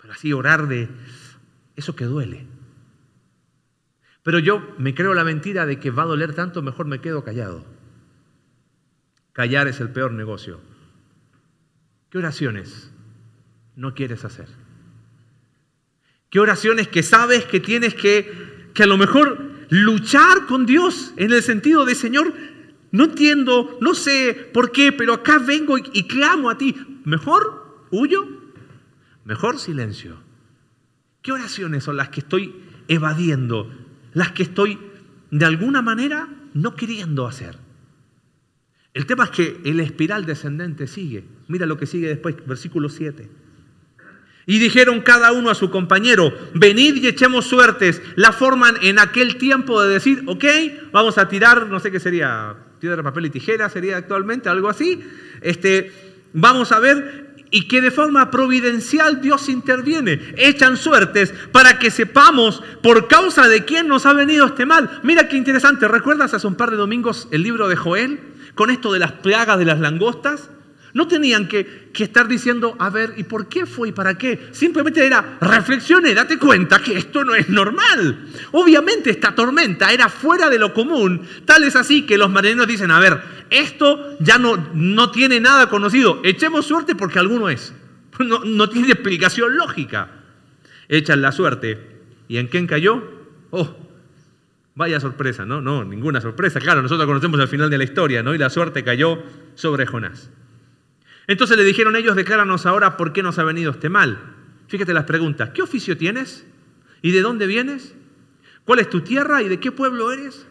Pero 0.00 0.12
así 0.12 0.32
orar 0.32 0.68
de 0.68 0.88
eso 1.74 1.96
que 1.96 2.04
duele. 2.04 2.46
Pero 4.28 4.40
yo 4.40 4.74
me 4.76 4.94
creo 4.94 5.14
la 5.14 5.24
mentira 5.24 5.64
de 5.64 5.80
que 5.80 5.90
va 5.90 6.02
a 6.02 6.04
doler 6.04 6.34
tanto, 6.34 6.60
mejor 6.60 6.84
me 6.84 7.00
quedo 7.00 7.24
callado. 7.24 7.64
Callar 9.32 9.68
es 9.68 9.80
el 9.80 9.88
peor 9.88 10.12
negocio. 10.12 10.60
¿Qué 12.10 12.18
oraciones 12.18 12.92
no 13.74 13.94
quieres 13.94 14.26
hacer? 14.26 14.48
¿Qué 16.28 16.40
oraciones 16.40 16.88
que 16.88 17.02
sabes 17.02 17.46
que 17.46 17.58
tienes 17.58 17.94
que, 17.94 18.70
que 18.74 18.82
a 18.82 18.86
lo 18.86 18.98
mejor 18.98 19.50
luchar 19.70 20.44
con 20.44 20.66
Dios 20.66 21.14
en 21.16 21.32
el 21.32 21.42
sentido 21.42 21.86
de, 21.86 21.94
Señor, 21.94 22.34
no 22.90 23.04
entiendo, 23.04 23.78
no 23.80 23.94
sé 23.94 24.50
por 24.52 24.72
qué, 24.72 24.92
pero 24.92 25.14
acá 25.14 25.38
vengo 25.38 25.78
y, 25.78 25.84
y 25.94 26.06
clamo 26.06 26.50
a 26.50 26.58
ti. 26.58 26.76
Mejor 27.06 27.86
huyo, 27.90 28.28
mejor 29.24 29.58
silencio. 29.58 30.18
¿Qué 31.22 31.32
oraciones 31.32 31.82
son 31.82 31.96
las 31.96 32.10
que 32.10 32.20
estoy 32.20 32.62
evadiendo? 32.88 33.87
Las 34.12 34.32
que 34.32 34.42
estoy 34.42 34.78
de 35.30 35.44
alguna 35.44 35.82
manera 35.82 36.28
no 36.54 36.74
queriendo 36.74 37.26
hacer. 37.26 37.56
El 38.94 39.06
tema 39.06 39.24
es 39.24 39.30
que 39.30 39.60
el 39.64 39.80
espiral 39.80 40.26
descendente 40.26 40.86
sigue. 40.86 41.24
Mira 41.46 41.66
lo 41.66 41.76
que 41.76 41.86
sigue 41.86 42.08
después, 42.08 42.34
versículo 42.46 42.88
7. 42.88 43.28
Y 44.46 44.58
dijeron 44.58 45.02
cada 45.02 45.32
uno 45.32 45.50
a 45.50 45.54
su 45.54 45.70
compañero, 45.70 46.32
venid 46.54 46.96
y 46.96 47.06
echemos 47.06 47.46
suertes. 47.46 48.00
La 48.16 48.32
forman 48.32 48.76
en 48.82 48.98
aquel 48.98 49.36
tiempo 49.36 49.82
de 49.82 49.92
decir, 49.92 50.22
ok, 50.26 50.44
vamos 50.90 51.18
a 51.18 51.28
tirar, 51.28 51.66
no 51.66 51.78
sé 51.80 51.92
qué 51.92 52.00
sería, 52.00 52.56
piedra, 52.80 53.02
papel 53.02 53.26
y 53.26 53.30
tijera 53.30 53.68
sería 53.68 53.98
actualmente, 53.98 54.48
algo 54.48 54.70
así. 54.70 55.00
Este, 55.42 55.92
vamos 56.32 56.72
a 56.72 56.78
ver 56.78 57.27
y 57.50 57.68
que 57.68 57.80
de 57.80 57.90
forma 57.90 58.30
providencial 58.30 59.20
Dios 59.20 59.48
interviene. 59.48 60.20
Echan 60.36 60.76
suertes 60.76 61.32
para 61.52 61.78
que 61.78 61.90
sepamos 61.90 62.62
por 62.82 63.08
causa 63.08 63.48
de 63.48 63.64
quién 63.64 63.88
nos 63.88 64.06
ha 64.06 64.12
venido 64.12 64.46
este 64.46 64.66
mal. 64.66 65.00
Mira 65.02 65.28
qué 65.28 65.36
interesante, 65.36 65.88
¿recuerdas 65.88 66.34
hace 66.34 66.46
un 66.46 66.54
par 66.54 66.70
de 66.70 66.76
domingos 66.76 67.28
el 67.30 67.42
libro 67.42 67.68
de 67.68 67.76
Joel 67.76 68.20
con 68.54 68.70
esto 68.70 68.92
de 68.92 68.98
las 68.98 69.12
plagas 69.12 69.58
de 69.58 69.64
las 69.64 69.80
langostas? 69.80 70.50
No 70.94 71.06
tenían 71.06 71.48
que, 71.48 71.90
estar 71.98 72.28
diciendo, 72.28 72.76
a 72.78 72.90
ver, 72.90 73.14
¿y 73.16 73.24
por 73.24 73.48
qué 73.48 73.66
fue 73.66 73.88
y 73.88 73.92
para 73.92 74.16
qué? 74.16 74.48
Simplemente 74.52 75.04
era, 75.04 75.38
reflexione, 75.40 76.14
date 76.14 76.38
cuenta 76.38 76.78
que 76.78 76.96
esto 76.96 77.24
no 77.24 77.34
es 77.34 77.48
normal. 77.48 78.26
Obviamente 78.52 79.10
esta 79.10 79.34
tormenta 79.34 79.92
era 79.92 80.08
fuera 80.08 80.48
de 80.48 80.58
lo 80.58 80.72
común, 80.72 81.22
tal 81.44 81.64
es 81.64 81.76
así 81.76 82.06
que 82.06 82.16
los 82.16 82.30
marineros 82.30 82.68
dicen, 82.68 82.90
a 82.90 83.00
ver, 83.00 83.20
esto 83.50 84.16
ya 84.20 84.38
no, 84.38 84.70
no 84.74 85.10
tiene 85.10 85.40
nada 85.40 85.68
conocido, 85.68 86.20
echemos 86.22 86.66
suerte 86.66 86.94
porque 86.94 87.18
alguno 87.18 87.48
es. 87.48 87.74
No, 88.20 88.40
no 88.44 88.68
tiene 88.68 88.88
explicación 88.88 89.56
lógica. 89.56 90.10
Echan 90.88 91.22
la 91.22 91.30
suerte. 91.30 91.78
¿Y 92.26 92.38
en 92.38 92.48
quién 92.48 92.66
cayó? 92.66 93.02
Oh, 93.50 93.76
vaya 94.74 95.00
sorpresa, 95.00 95.44
¿no? 95.44 95.60
No, 95.60 95.84
ninguna 95.84 96.20
sorpresa. 96.20 96.60
Claro, 96.60 96.82
nosotros 96.82 97.06
conocemos 97.06 97.40
el 97.40 97.48
final 97.48 97.70
de 97.70 97.78
la 97.78 97.84
historia, 97.84 98.22
¿no? 98.22 98.34
Y 98.34 98.38
la 98.38 98.50
suerte 98.50 98.84
cayó 98.84 99.22
sobre 99.54 99.86
Jonás. 99.86 100.30
Entonces 101.28 101.58
le 101.58 101.62
dijeron 101.62 101.94
ellos, 101.94 102.16
decláranos 102.16 102.66
ahora 102.66 102.96
por 102.96 103.12
qué 103.12 103.22
nos 103.22 103.38
ha 103.38 103.44
venido 103.44 103.70
este 103.70 103.90
mal. 103.90 104.18
Fíjate 104.66 104.94
las 104.94 105.04
preguntas. 105.04 105.50
¿Qué 105.50 105.62
oficio 105.62 105.96
tienes? 105.96 106.46
¿Y 107.02 107.12
de 107.12 107.20
dónde 107.20 107.46
vienes? 107.46 107.94
¿Cuál 108.64 108.80
es 108.80 108.88
tu 108.88 109.02
tierra 109.02 109.42
y 109.42 109.48
de 109.48 109.60
qué 109.60 109.70
pueblo 109.70 110.10
eres? 110.10 110.46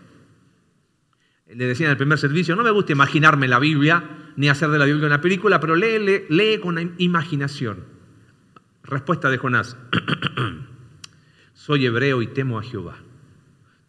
Le 1.47 1.65
decían 1.65 1.87
en 1.87 1.91
el 1.91 1.97
primer 1.97 2.19
servicio, 2.19 2.55
no 2.55 2.63
me 2.63 2.71
gusta 2.71 2.91
imaginarme 2.91 3.47
la 3.47 3.57
Biblia, 3.57 4.03
ni 4.35 4.49
hacer 4.49 4.69
de 4.69 4.77
la 4.77 4.85
Biblia 4.85 5.07
una 5.07 5.19
película, 5.19 5.59
pero 5.59 5.75
lee, 5.75 5.97
lee, 5.97 6.25
lee 6.29 6.59
con 6.59 6.93
imaginación. 6.99 7.83
Respuesta 8.83 9.31
de 9.31 9.37
Jonás. 9.39 9.77
Soy 11.53 11.87
hebreo 11.87 12.21
y 12.21 12.27
temo 12.27 12.59
a 12.59 12.63
Jehová, 12.63 12.97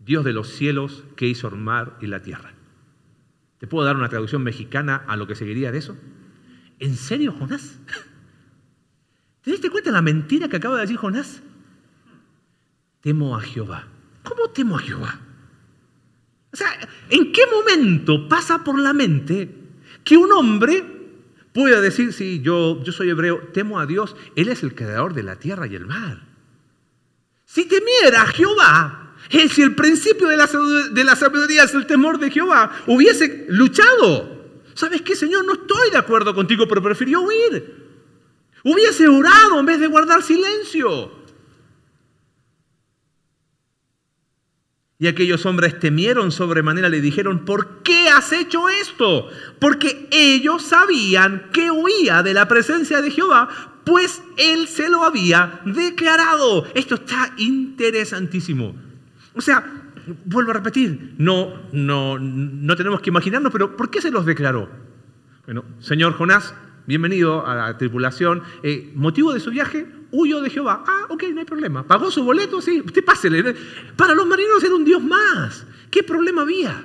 Dios 0.01 0.25
de 0.25 0.33
los 0.33 0.49
cielos 0.49 1.05
que 1.17 1.27
hizo 1.27 1.49
el 1.49 1.57
mar 1.57 1.99
y 2.01 2.07
la 2.07 2.23
tierra. 2.23 2.55
¿Te 3.59 3.67
puedo 3.67 3.85
dar 3.85 3.97
una 3.97 4.09
traducción 4.09 4.43
mexicana 4.43 5.05
a 5.07 5.17
lo 5.17 5.27
que 5.27 5.35
seguiría 5.35 5.71
de 5.71 5.79
eso? 5.79 5.97
¿En 6.79 6.97
serio, 6.97 7.35
Jonás? 7.39 7.79
¿Te 9.43 9.51
diste 9.51 9.71
cuenta 9.71 9.91
de 9.91 9.95
la 9.95 10.03
mentira 10.03 10.49
que 10.49 10.57
acaba 10.57 10.77
de 10.77 10.83
decir 10.83 10.97
Jonás? 10.97 11.43
Temo 13.01 13.37
a 13.37 13.41
Jehová. 13.41 13.89
¿Cómo 14.23 14.51
temo 14.51 14.77
a 14.77 14.81
Jehová? 14.81 15.21
O 16.53 16.57
sea, 16.57 16.69
¿en 17.11 17.33
qué 17.33 17.43
momento 17.47 18.29
pasa 18.29 18.65
por 18.65 18.79
la 18.79 18.93
mente 18.93 19.55
que 20.05 20.17
un 20.17 20.33
hombre 20.33 20.85
pueda 21.53 21.81
decir, 21.81 22.13
sí, 22.13 22.41
yo, 22.43 22.83
yo 22.83 22.93
soy 22.93 23.11
hebreo, 23.11 23.49
temo 23.53 23.79
a 23.79 23.87
Dios, 23.87 24.17
Él 24.37 24.49
es 24.49 24.63
el 24.63 24.75
creador 24.75 25.15
de 25.15 25.23
la 25.23 25.37
tierra 25.37 25.67
y 25.67 25.75
el 25.75 25.87
mar? 25.87 26.27
Si 27.45 27.67
temiera 27.67 28.23
a 28.23 28.27
Jehová, 28.27 29.15
si 29.31 29.63
el 29.63 29.75
principio 29.75 30.29
de 30.29 30.37
la, 30.37 30.49
de 30.93 31.05
la 31.05 31.17
sabiduría 31.17 31.65
es 31.65 31.75
el 31.75 31.87
temor 31.87 32.19
de 32.19 32.31
Jehová, 32.31 32.71
hubiese 32.87 33.47
luchado 33.49 34.38
¿Sabes 34.79 35.03
qué, 35.03 35.17
Señor? 35.17 35.45
No 35.45 35.55
estoy 35.55 35.91
de 35.91 35.99
acuerdo 35.99 36.33
contigo, 36.37 36.69
pero 36.69 36.81
prefirió 36.81 37.21
huir. 37.23 37.85
Hubiese 38.63 39.09
orado 39.09 39.59
en 39.59 39.67
vez 39.67 39.81
de 39.81 39.89
guardar 39.89 40.23
silencio. 40.23 41.11
Y 45.01 45.09
aquellos 45.09 45.45
hombres 45.47 45.81
temieron 45.81 46.31
sobremanera, 46.31 46.89
le 46.89 47.01
dijeron, 47.01 47.45
¿por 47.45 47.83
qué 47.83 48.09
has 48.09 48.33
hecho 48.33 48.69
esto? 48.69 49.29
Porque 49.59 50.09
ellos 50.13 50.63
sabían 50.63 51.51
que 51.53 51.73
huía 51.73 52.23
de 52.23 52.35
la 52.35 52.47
presencia 52.47 53.03
de 53.03 53.11
Jehová, 53.11 53.49
pues 53.85 54.23
él 54.37 54.69
se 54.69 54.89
lo 54.89 55.03
había 55.03 55.61
declarado. 55.65 56.69
Esto 56.77 56.95
está 56.95 57.35
interesantísimo. 57.37 58.77
O 59.35 59.41
sea, 59.41 59.88
vuelvo 60.25 60.51
a 60.51 60.55
repetir, 60.55 61.15
no, 61.19 61.55
no, 61.73 62.19
no 62.19 62.77
tenemos 62.77 63.01
que 63.01 63.11
imaginarnos, 63.11 63.53
pero 63.53 63.77
¿por 63.77 63.91
qué 63.91 64.01
se 64.01 64.11
los 64.11 64.27
declaró? 64.27 64.69
Bueno, 65.45 65.65
señor 65.79 66.13
Jonás, 66.15 66.55
bienvenido 66.87 67.47
a 67.47 67.55
la 67.55 67.79
tripulación. 67.79 68.43
Eh, 68.63 68.93
¿Motivo 68.95 69.33
de 69.33 69.41
su 69.41 69.51
viaje? 69.51 69.87
Huyó 70.11 70.41
de 70.41 70.51
Jehová. 70.51 70.85
Ah, 70.87 71.07
ok, 71.09 71.25
no 71.33 71.41
hay 71.41 71.47
problema. 71.47 71.87
¿Pagó 71.87 72.11
su 72.11 72.25
boleto? 72.25 72.61
Sí, 72.61 72.83
usted 72.85 73.05
pásele. 73.05 73.55
Para 73.97 74.15
los 74.15 74.27
marineros 74.27 74.63
era 74.63 74.75
un 74.75 74.85
Dios 74.85 75.03
más. 75.03 75.67
¿Qué 75.91 76.03
problema 76.03 76.43
había? 76.43 76.85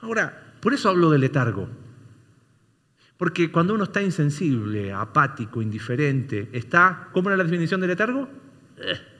Ahora, 0.00 0.54
por 0.60 0.74
eso 0.74 0.88
hablo 0.88 1.10
de 1.10 1.18
letargo. 1.18 1.68
Porque 3.16 3.50
cuando 3.50 3.74
uno 3.74 3.84
está 3.84 4.00
insensible, 4.00 4.92
apático, 4.92 5.60
indiferente, 5.60 6.48
está, 6.52 7.08
¿cómo 7.12 7.30
era 7.30 7.36
la 7.36 7.44
definición 7.44 7.80
de 7.80 7.86
letargo? 7.88 8.28
Eh 8.78 9.17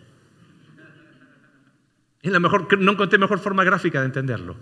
la 2.22 2.40
mejor, 2.40 2.78
no 2.78 2.92
encontré 2.92 3.18
mejor 3.18 3.38
forma 3.38 3.64
gráfica 3.64 4.00
de 4.00 4.06
entenderlo. 4.06 4.56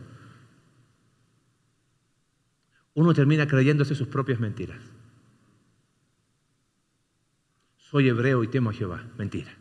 Uno 2.94 3.12
termina 3.12 3.46
creyéndose 3.46 3.94
sus 3.94 4.08
propias 4.08 4.40
mentiras. 4.40 4.82
Soy 7.76 8.08
hebreo 8.08 8.42
y 8.42 8.48
temo 8.48 8.70
a 8.70 8.72
Jehová. 8.72 9.04
Mentira. 9.16 9.54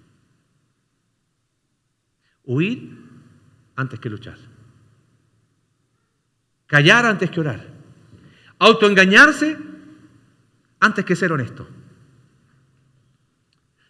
Huir 2.44 2.98
antes 3.76 4.00
que 4.00 4.10
luchar. 4.10 4.38
Callar 6.68 7.06
antes 7.06 7.30
que 7.30 7.40
orar. 7.40 7.66
Autoengañarse 8.58 9.58
antes 10.80 11.06
que 11.06 11.16
ser 11.16 11.32
honesto. 11.32 11.68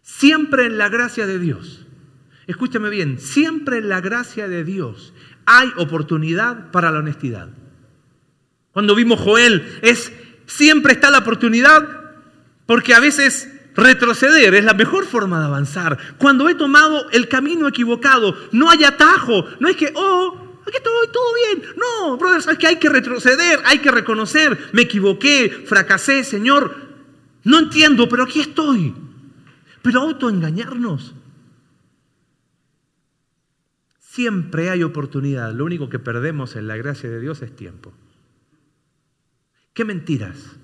Siempre 0.01 0.65
en 0.65 0.77
la 0.77 0.89
gracia 0.89 1.27
de 1.27 1.39
Dios. 1.39 1.85
Escúchame 2.47 2.89
bien, 2.89 3.19
siempre 3.19 3.77
en 3.77 3.89
la 3.89 4.01
gracia 4.01 4.47
de 4.47 4.63
Dios 4.63 5.13
hay 5.45 5.71
oportunidad 5.77 6.71
para 6.71 6.91
la 6.91 6.99
honestidad. 6.99 7.49
Cuando 8.71 8.95
vimos 8.95 9.19
Joel, 9.19 9.79
es 9.81 10.12
siempre 10.45 10.93
está 10.93 11.10
la 11.10 11.19
oportunidad 11.19 11.88
porque 12.65 12.93
a 12.93 12.99
veces 12.99 13.49
retroceder 13.75 14.53
es 14.55 14.63
la 14.63 14.73
mejor 14.73 15.05
forma 15.05 15.39
de 15.39 15.45
avanzar. 15.45 15.97
Cuando 16.17 16.49
he 16.49 16.55
tomado 16.55 17.10
el 17.12 17.27
camino 17.27 17.67
equivocado, 17.67 18.36
no 18.51 18.69
hay 18.69 18.84
atajo, 18.84 19.45
no 19.60 19.67
es 19.67 19.75
que, 19.75 19.91
oh, 19.95 20.62
aquí 20.67 20.77
estoy, 20.77 21.08
todo 21.12 21.34
bien. 21.34 21.69
No, 21.77 22.17
brother, 22.17 22.41
sabes 22.41 22.60
que 22.60 22.67
hay 22.67 22.77
que 22.77 22.89
retroceder, 22.89 23.60
hay 23.65 23.79
que 23.79 23.91
reconocer, 23.91 24.69
me 24.71 24.84
equivoqué, 24.84 25.49
fracasé, 25.65 26.23
Señor. 26.23 26.75
No 27.43 27.60
entiendo, 27.60 28.10
pero 28.10 28.23
aquí 28.23 28.39
estoy. 28.39 28.93
Pero 29.81 30.01
autoengañarnos. 30.01 31.13
Siempre 34.15 34.69
hay 34.69 34.82
oportunidad. 34.82 35.51
Lo 35.51 35.65
único 35.65 35.89
que 35.89 35.99
perdemos 35.99 36.56
en 36.56 36.69
la 36.69 36.78
gracia 36.78 37.10
de 37.10 37.19
Dios 37.19 37.41
es 37.41 37.54
tiempo. 37.54 37.91
¿Qué 39.73 39.84
mentiras 39.84 40.56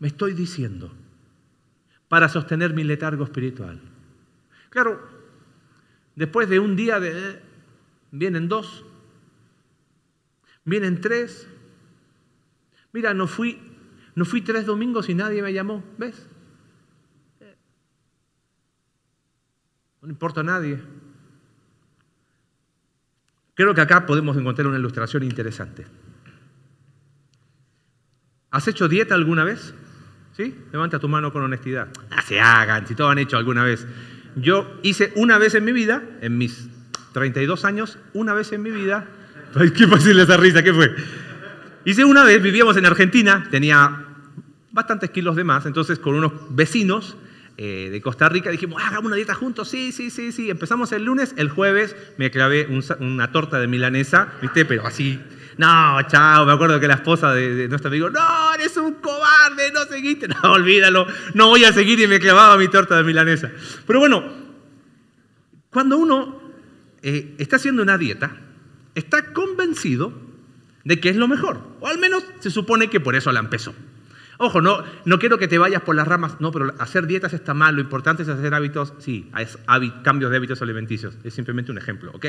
me 0.00 0.08
estoy 0.08 0.32
diciendo 0.32 0.92
para 2.08 2.28
sostener 2.28 2.74
mi 2.74 2.82
letargo 2.82 3.22
espiritual? 3.22 3.80
Claro, 4.70 5.00
después 6.16 6.48
de 6.48 6.58
un 6.58 6.74
día 6.74 6.98
de... 6.98 7.40
Vienen 8.10 8.48
dos, 8.48 8.84
vienen 10.64 11.00
tres. 11.00 11.46
Mira, 12.92 13.14
no 13.14 13.28
fui, 13.28 13.60
no 14.16 14.24
fui 14.24 14.40
tres 14.40 14.66
domingos 14.66 15.08
y 15.08 15.14
nadie 15.14 15.40
me 15.40 15.52
llamó, 15.52 15.84
¿ves? 15.98 16.26
No 20.02 20.08
importa 20.08 20.40
a 20.40 20.42
nadie. 20.44 20.80
Creo 23.58 23.74
que 23.74 23.80
acá 23.80 24.06
podemos 24.06 24.36
encontrar 24.36 24.68
una 24.68 24.78
ilustración 24.78 25.24
interesante. 25.24 25.84
¿Has 28.52 28.68
hecho 28.68 28.86
dieta 28.86 29.16
alguna 29.16 29.42
vez? 29.42 29.74
¿Sí? 30.36 30.56
Levanta 30.70 31.00
tu 31.00 31.08
mano 31.08 31.32
con 31.32 31.42
honestidad. 31.42 31.88
Ah, 32.08 32.22
se 32.22 32.40
hagan, 32.40 32.86
si 32.86 32.94
todos 32.94 33.10
han 33.10 33.18
hecho 33.18 33.36
alguna 33.36 33.64
vez. 33.64 33.84
Yo 34.36 34.78
hice 34.84 35.12
una 35.16 35.38
vez 35.38 35.56
en 35.56 35.64
mi 35.64 35.72
vida, 35.72 36.04
en 36.20 36.38
mis 36.38 36.68
32 37.12 37.64
años, 37.64 37.98
una 38.12 38.32
vez 38.32 38.52
en 38.52 38.62
mi 38.62 38.70
vida. 38.70 39.08
Qué 39.76 39.88
fácil 39.88 40.20
esa 40.20 40.36
risa, 40.36 40.62
¿qué 40.62 40.72
fue? 40.72 40.94
Hice 41.84 42.04
una 42.04 42.22
vez, 42.22 42.40
vivíamos 42.40 42.76
en 42.76 42.86
Argentina, 42.86 43.48
tenía 43.50 44.04
bastantes 44.70 45.10
kilos 45.10 45.34
de 45.34 45.42
más, 45.42 45.66
entonces 45.66 45.98
con 45.98 46.14
unos 46.14 46.32
vecinos 46.50 47.16
eh, 47.58 47.90
de 47.90 48.00
Costa 48.00 48.28
Rica 48.28 48.50
dijimos, 48.50 48.80
hagamos 48.82 49.06
una 49.06 49.16
dieta 49.16 49.34
juntos, 49.34 49.68
sí, 49.68 49.92
sí, 49.92 50.10
sí, 50.10 50.32
sí. 50.32 50.48
Empezamos 50.48 50.92
el 50.92 51.04
lunes, 51.04 51.34
el 51.36 51.50
jueves 51.50 51.94
me 52.16 52.30
clavé 52.30 52.66
una 53.00 53.32
torta 53.32 53.58
de 53.58 53.66
milanesa, 53.66 54.32
¿viste? 54.40 54.64
Pero 54.64 54.86
así 54.86 55.20
no, 55.58 56.00
chao, 56.06 56.46
me 56.46 56.52
acuerdo 56.52 56.78
que 56.78 56.86
la 56.86 56.94
esposa 56.94 57.34
de, 57.34 57.66
nuestro 57.68 57.88
amigo, 57.88 58.08
no, 58.08 58.54
eres 58.54 58.76
un 58.76 58.94
cobarde, 58.94 59.72
no 59.72 59.84
seguiste. 59.84 60.28
No, 60.42 60.52
olvídalo, 60.52 61.06
no 61.34 61.48
voy 61.48 61.64
a 61.64 61.72
seguir 61.72 61.98
y 61.98 62.06
me 62.06 62.20
clavaba 62.20 62.56
mi 62.56 62.68
torta 62.68 62.96
de 62.96 63.02
milanesa. 63.02 63.50
Pero 63.84 63.98
bueno, 63.98 64.22
cuando 65.70 65.98
uno 65.98 66.40
eh, 67.02 67.34
está 67.38 67.56
haciendo 67.56 67.82
una 67.82 67.98
dieta, 67.98 68.36
está 68.94 69.32
convencido 69.32 70.12
de 70.84 71.00
que 71.00 71.08
es 71.08 71.16
lo 71.16 71.26
mejor. 71.26 71.60
O 71.80 71.88
al 71.88 71.98
menos 71.98 72.24
se 72.38 72.50
supone 72.50 72.88
que 72.88 73.00
por 73.00 73.16
eso 73.16 73.32
la 73.32 73.40
empezó. 73.40 73.74
Ojo, 74.40 74.60
no, 74.60 74.84
no 75.04 75.18
quiero 75.18 75.36
que 75.36 75.48
te 75.48 75.58
vayas 75.58 75.82
por 75.82 75.96
las 75.96 76.06
ramas, 76.06 76.40
no, 76.40 76.52
pero 76.52 76.72
hacer 76.78 77.08
dietas 77.08 77.32
está 77.34 77.54
mal, 77.54 77.74
lo 77.74 77.80
importante 77.80 78.22
es 78.22 78.28
hacer 78.28 78.54
hábitos, 78.54 78.94
sí, 78.98 79.30
es 79.36 79.58
cambios 80.04 80.30
de 80.30 80.36
hábitos 80.36 80.62
alimenticios, 80.62 81.18
es 81.24 81.34
simplemente 81.34 81.72
un 81.72 81.78
ejemplo, 81.78 82.12
¿ok? 82.14 82.26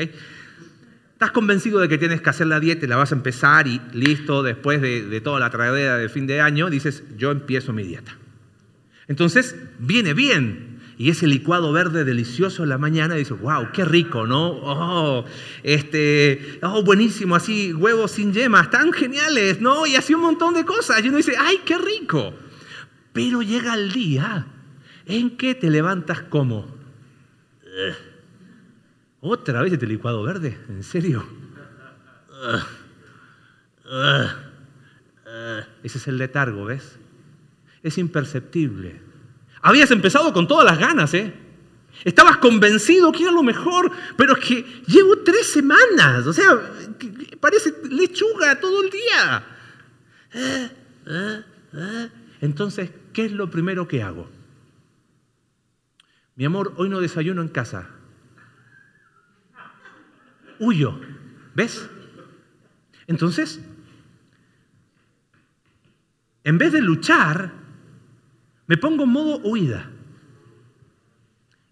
Estás 1.12 1.30
convencido 1.30 1.78
de 1.80 1.88
que 1.88 1.98
tienes 1.98 2.20
que 2.20 2.30
hacer 2.30 2.48
la 2.48 2.58
dieta 2.58 2.86
y 2.86 2.88
la 2.88 2.96
vas 2.96 3.12
a 3.12 3.14
empezar 3.14 3.68
y 3.68 3.80
listo, 3.92 4.42
después 4.42 4.80
de, 4.80 5.20
toda 5.20 5.38
la 5.38 5.50
tragedia 5.50 5.96
del 5.96 6.10
fin 6.10 6.26
de 6.26 6.40
año, 6.40 6.68
dices, 6.68 7.04
yo 7.16 7.30
empiezo 7.30 7.72
mi 7.72 7.84
dieta. 7.84 8.16
Entonces, 9.06 9.54
viene 9.78 10.14
bien. 10.14 10.69
Y 11.00 11.08
ese 11.08 11.26
licuado 11.26 11.72
verde 11.72 12.04
delicioso 12.04 12.62
en 12.62 12.68
la 12.68 12.76
mañana, 12.76 13.14
dices, 13.14 13.40
wow, 13.40 13.72
qué 13.72 13.86
rico, 13.86 14.26
¿no? 14.26 14.50
Oh, 14.50 15.24
este, 15.62 16.58
oh, 16.62 16.82
buenísimo, 16.82 17.36
así, 17.36 17.72
huevos 17.72 18.10
sin 18.10 18.34
yemas, 18.34 18.68
tan 18.68 18.92
geniales, 18.92 19.62
¿no? 19.62 19.86
Y 19.86 19.96
así 19.96 20.12
un 20.12 20.20
montón 20.20 20.52
de 20.52 20.66
cosas. 20.66 21.02
Y 21.02 21.08
uno 21.08 21.16
dice, 21.16 21.32
ay, 21.38 21.62
qué 21.64 21.78
rico. 21.78 22.34
Pero 23.14 23.40
llega 23.40 23.72
el 23.76 23.92
día 23.92 24.46
en 25.06 25.38
que 25.38 25.54
te 25.54 25.70
levantas 25.70 26.20
como... 26.20 26.66
¿Otra 29.20 29.62
vez 29.62 29.72
este 29.72 29.86
licuado 29.86 30.22
verde? 30.22 30.58
¿En 30.68 30.82
serio? 30.82 31.24
Ese 35.82 35.96
es 35.96 36.08
el 36.08 36.18
letargo, 36.18 36.66
¿ves? 36.66 36.98
Es 37.82 37.96
imperceptible. 37.96 39.08
Habías 39.62 39.90
empezado 39.90 40.32
con 40.32 40.48
todas 40.48 40.64
las 40.64 40.78
ganas, 40.78 41.12
¿eh? 41.14 41.32
Estabas 42.04 42.38
convencido 42.38 43.12
que 43.12 43.24
era 43.24 43.32
lo 43.32 43.42
mejor, 43.42 43.90
pero 44.16 44.36
es 44.36 44.44
que 44.44 44.82
llevo 44.86 45.18
tres 45.18 45.52
semanas, 45.52 46.26
o 46.26 46.32
sea, 46.32 46.58
parece 47.40 47.74
lechuga 47.90 48.58
todo 48.58 48.82
el 48.82 48.90
día. 48.90 49.44
Entonces, 52.40 52.90
¿qué 53.12 53.26
es 53.26 53.32
lo 53.32 53.50
primero 53.50 53.86
que 53.86 54.02
hago? 54.02 54.30
Mi 56.36 56.46
amor, 56.46 56.72
hoy 56.76 56.88
no 56.88 57.00
desayuno 57.00 57.42
en 57.42 57.48
casa 57.48 57.90
huyo. 60.60 61.00
¿Ves? 61.54 61.90
Entonces, 63.08 63.60
en 66.44 66.58
vez 66.58 66.72
de 66.72 66.80
luchar, 66.80 67.52
me 68.70 68.76
pongo 68.76 69.02
en 69.02 69.10
modo 69.10 69.38
huida. 69.38 69.90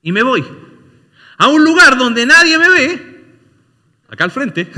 Y 0.02 0.10
me 0.10 0.24
voy 0.24 0.44
a 1.36 1.46
un 1.46 1.62
lugar 1.62 1.96
donde 1.96 2.26
nadie 2.26 2.58
me 2.58 2.68
ve, 2.68 3.24
acá 4.08 4.24
al 4.24 4.32
frente, 4.32 4.68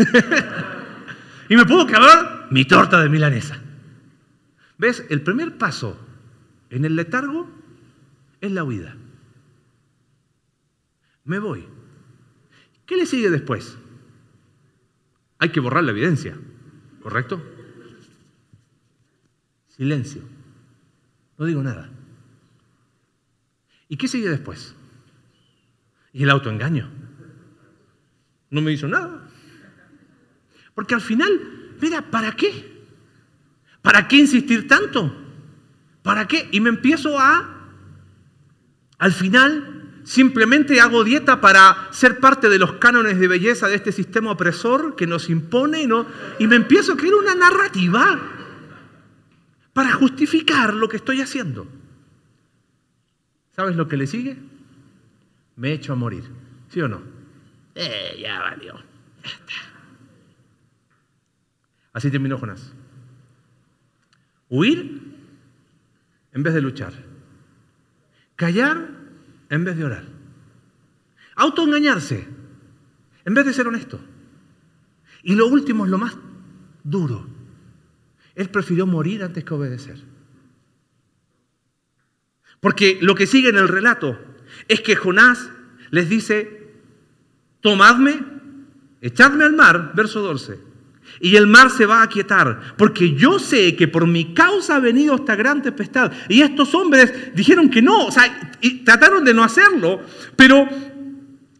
y 1.48 1.56
me 1.56 1.64
puedo 1.64 1.86
clavar 1.86 2.48
mi 2.50 2.66
torta 2.66 3.00
de 3.00 3.08
milanesa. 3.08 3.58
¿Ves? 4.76 5.02
El 5.08 5.22
primer 5.22 5.56
paso 5.56 5.98
en 6.68 6.84
el 6.84 6.94
letargo 6.94 7.48
es 8.42 8.52
la 8.52 8.64
huida. 8.64 8.98
Me 11.24 11.38
voy. 11.38 11.66
¿Qué 12.84 12.98
le 12.98 13.06
sigue 13.06 13.30
después? 13.30 13.78
Hay 15.38 15.48
que 15.48 15.60
borrar 15.60 15.84
la 15.84 15.92
evidencia, 15.92 16.36
¿correcto? 17.02 17.42
Silencio. 19.68 20.20
No 21.38 21.46
digo 21.46 21.62
nada. 21.62 21.90
¿Y 23.90 23.98
qué 23.98 24.08
sigue 24.08 24.30
después? 24.30 24.74
Y 26.14 26.22
el 26.22 26.30
autoengaño. 26.30 26.88
No 28.48 28.62
me 28.62 28.72
hizo 28.72 28.88
nada. 28.88 29.28
Porque 30.74 30.94
al 30.94 31.02
final, 31.02 31.76
mira, 31.80 32.10
¿para 32.10 32.32
qué? 32.32 32.86
¿Para 33.82 34.08
qué 34.08 34.16
insistir 34.16 34.66
tanto? 34.66 35.14
¿Para 36.02 36.26
qué? 36.26 36.48
Y 36.52 36.60
me 36.60 36.70
empiezo 36.70 37.18
a, 37.18 37.68
al 38.98 39.12
final, 39.12 39.80
Simplemente 40.02 40.80
hago 40.80 41.04
dieta 41.04 41.40
para 41.40 41.88
ser 41.90 42.20
parte 42.20 42.48
de 42.48 42.58
los 42.58 42.72
cánones 42.74 43.20
de 43.20 43.28
belleza 43.28 43.68
de 43.68 43.76
este 43.76 43.92
sistema 43.92 44.32
opresor 44.32 44.96
que 44.96 45.06
nos 45.06 45.28
impone 45.28 45.86
¿no? 45.86 46.06
y 46.38 46.46
me 46.46 46.56
empiezo 46.56 46.94
a 46.94 46.96
crear 46.96 47.14
una 47.14 47.34
narrativa 47.34 48.18
para 49.72 49.92
justificar 49.92 50.74
lo 50.74 50.88
que 50.88 50.96
estoy 50.96 51.20
haciendo. 51.20 51.68
¿Sabes 53.60 53.76
lo 53.76 53.88
que 53.88 53.98
le 53.98 54.06
sigue? 54.06 54.38
Me 55.56 55.74
echo 55.74 55.92
a 55.92 55.96
morir. 55.96 56.24
¿Sí 56.70 56.80
o 56.80 56.88
no? 56.88 57.02
Eh, 57.74 58.18
ya 58.18 58.40
valió. 58.40 58.74
Así 61.92 62.10
terminó 62.10 62.38
Jonás. 62.38 62.72
Huir 64.48 65.14
en 66.32 66.42
vez 66.42 66.54
de 66.54 66.62
luchar. 66.62 66.94
Callar 68.34 68.88
en 69.50 69.64
vez 69.66 69.76
de 69.76 69.84
orar. 69.84 70.04
Autoengañarse 71.36 72.26
en 73.26 73.34
vez 73.34 73.44
de 73.44 73.52
ser 73.52 73.68
honesto. 73.68 74.00
Y 75.22 75.34
lo 75.34 75.48
último 75.48 75.84
es 75.84 75.90
lo 75.90 75.98
más 75.98 76.16
duro. 76.82 77.26
Él 78.34 78.48
prefirió 78.48 78.86
morir 78.86 79.22
antes 79.22 79.44
que 79.44 79.52
obedecer. 79.52 80.09
Porque 82.60 82.98
lo 83.00 83.14
que 83.14 83.26
sigue 83.26 83.48
en 83.48 83.56
el 83.56 83.68
relato 83.68 84.18
es 84.68 84.80
que 84.80 84.96
Jonás 84.96 85.50
les 85.90 86.08
dice, 86.08 86.68
tomadme 87.60 88.20
echadme 89.00 89.44
al 89.44 89.54
mar, 89.54 89.92
verso 89.94 90.20
12, 90.20 90.58
y 91.20 91.36
el 91.36 91.46
mar 91.46 91.70
se 91.70 91.86
va 91.86 92.00
a 92.00 92.04
aquietar, 92.04 92.74
porque 92.76 93.14
yo 93.14 93.38
sé 93.38 93.74
que 93.76 93.88
por 93.88 94.06
mi 94.06 94.32
causa 94.34 94.76
ha 94.76 94.80
venido 94.80 95.16
esta 95.16 95.34
gran 95.34 95.62
tempestad. 95.62 96.12
Y 96.28 96.42
estos 96.42 96.74
hombres 96.74 97.34
dijeron 97.34 97.68
que 97.68 97.82
no, 97.82 98.06
o 98.06 98.12
sea, 98.12 98.56
y 98.60 98.84
trataron 98.84 99.24
de 99.24 99.34
no 99.34 99.42
hacerlo, 99.42 100.00
pero 100.36 100.68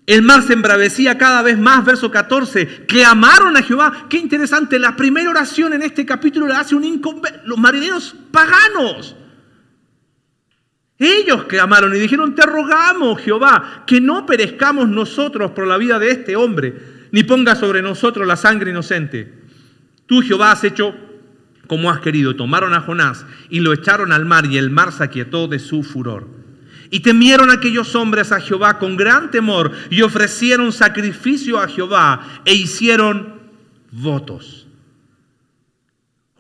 el 0.07 0.23
mar 0.23 0.43
se 0.43 0.55
embravecía 0.55 1.19
cada 1.19 1.43
vez 1.43 1.59
más, 1.59 1.85
verso 1.85 2.11
14. 2.11 2.87
Clamaron 2.87 3.57
a 3.57 3.63
Jehová. 3.63 4.07
Qué 4.09 4.17
interesante, 4.17 4.79
la 4.79 4.97
primera 4.97 5.31
oración 5.31 5.73
en 5.73 5.83
este 5.83 6.05
capítulo 6.05 6.47
la 6.47 6.61
hace 6.61 6.75
un 6.75 7.01
los 7.45 7.59
marineros 7.59 8.17
paganos. 8.33 9.17
Ellos 11.01 11.45
clamaron 11.45 11.97
y 11.97 11.99
dijeron, 11.99 12.35
te 12.35 12.45
rogamos, 12.45 13.23
Jehová, 13.23 13.85
que 13.87 14.03
no 14.03 14.27
perezcamos 14.27 14.87
nosotros 14.87 15.53
por 15.53 15.67
la 15.67 15.79
vida 15.79 15.99
de 15.99 16.11
este 16.11 16.37
hombre, 16.37 17.09
ni 17.11 17.25
ponga 17.25 17.57
sobre 17.57 17.81
nosotros 17.81 18.27
la 18.27 18.37
sangre 18.37 18.71
inocente. 18.71 19.33
Tú, 20.05 20.21
Jehová, 20.21 20.53
has 20.53 20.63
hecho 20.63 20.95
como 21.67 21.91
has 21.91 22.01
querido. 22.01 22.37
Tomaron 22.37 22.75
a 22.75 22.83
Jonás 22.83 23.25
y 23.49 23.61
lo 23.61 23.73
echaron 23.73 24.13
al 24.13 24.27
mar 24.27 24.45
y 24.45 24.59
el 24.59 24.69
mar 24.69 24.93
se 24.93 25.03
aquietó 25.03 25.49
de 25.49 25.59
su 25.59 25.83
furor. 25.83 26.29
Y 26.91 27.01
temieron 27.01 27.51
aquellos 27.51 27.95
hombres 27.95 28.31
a 28.31 28.41
Jehová 28.41 28.79
con 28.79 28.99
gran 28.99 29.31
temor 29.31 29.73
y 29.89 30.03
ofrecieron 30.03 30.71
sacrificio 30.71 31.59
a 31.59 31.69
Jehová 31.69 32.43
e 32.45 32.53
hicieron 32.53 33.41
votos. 33.91 34.67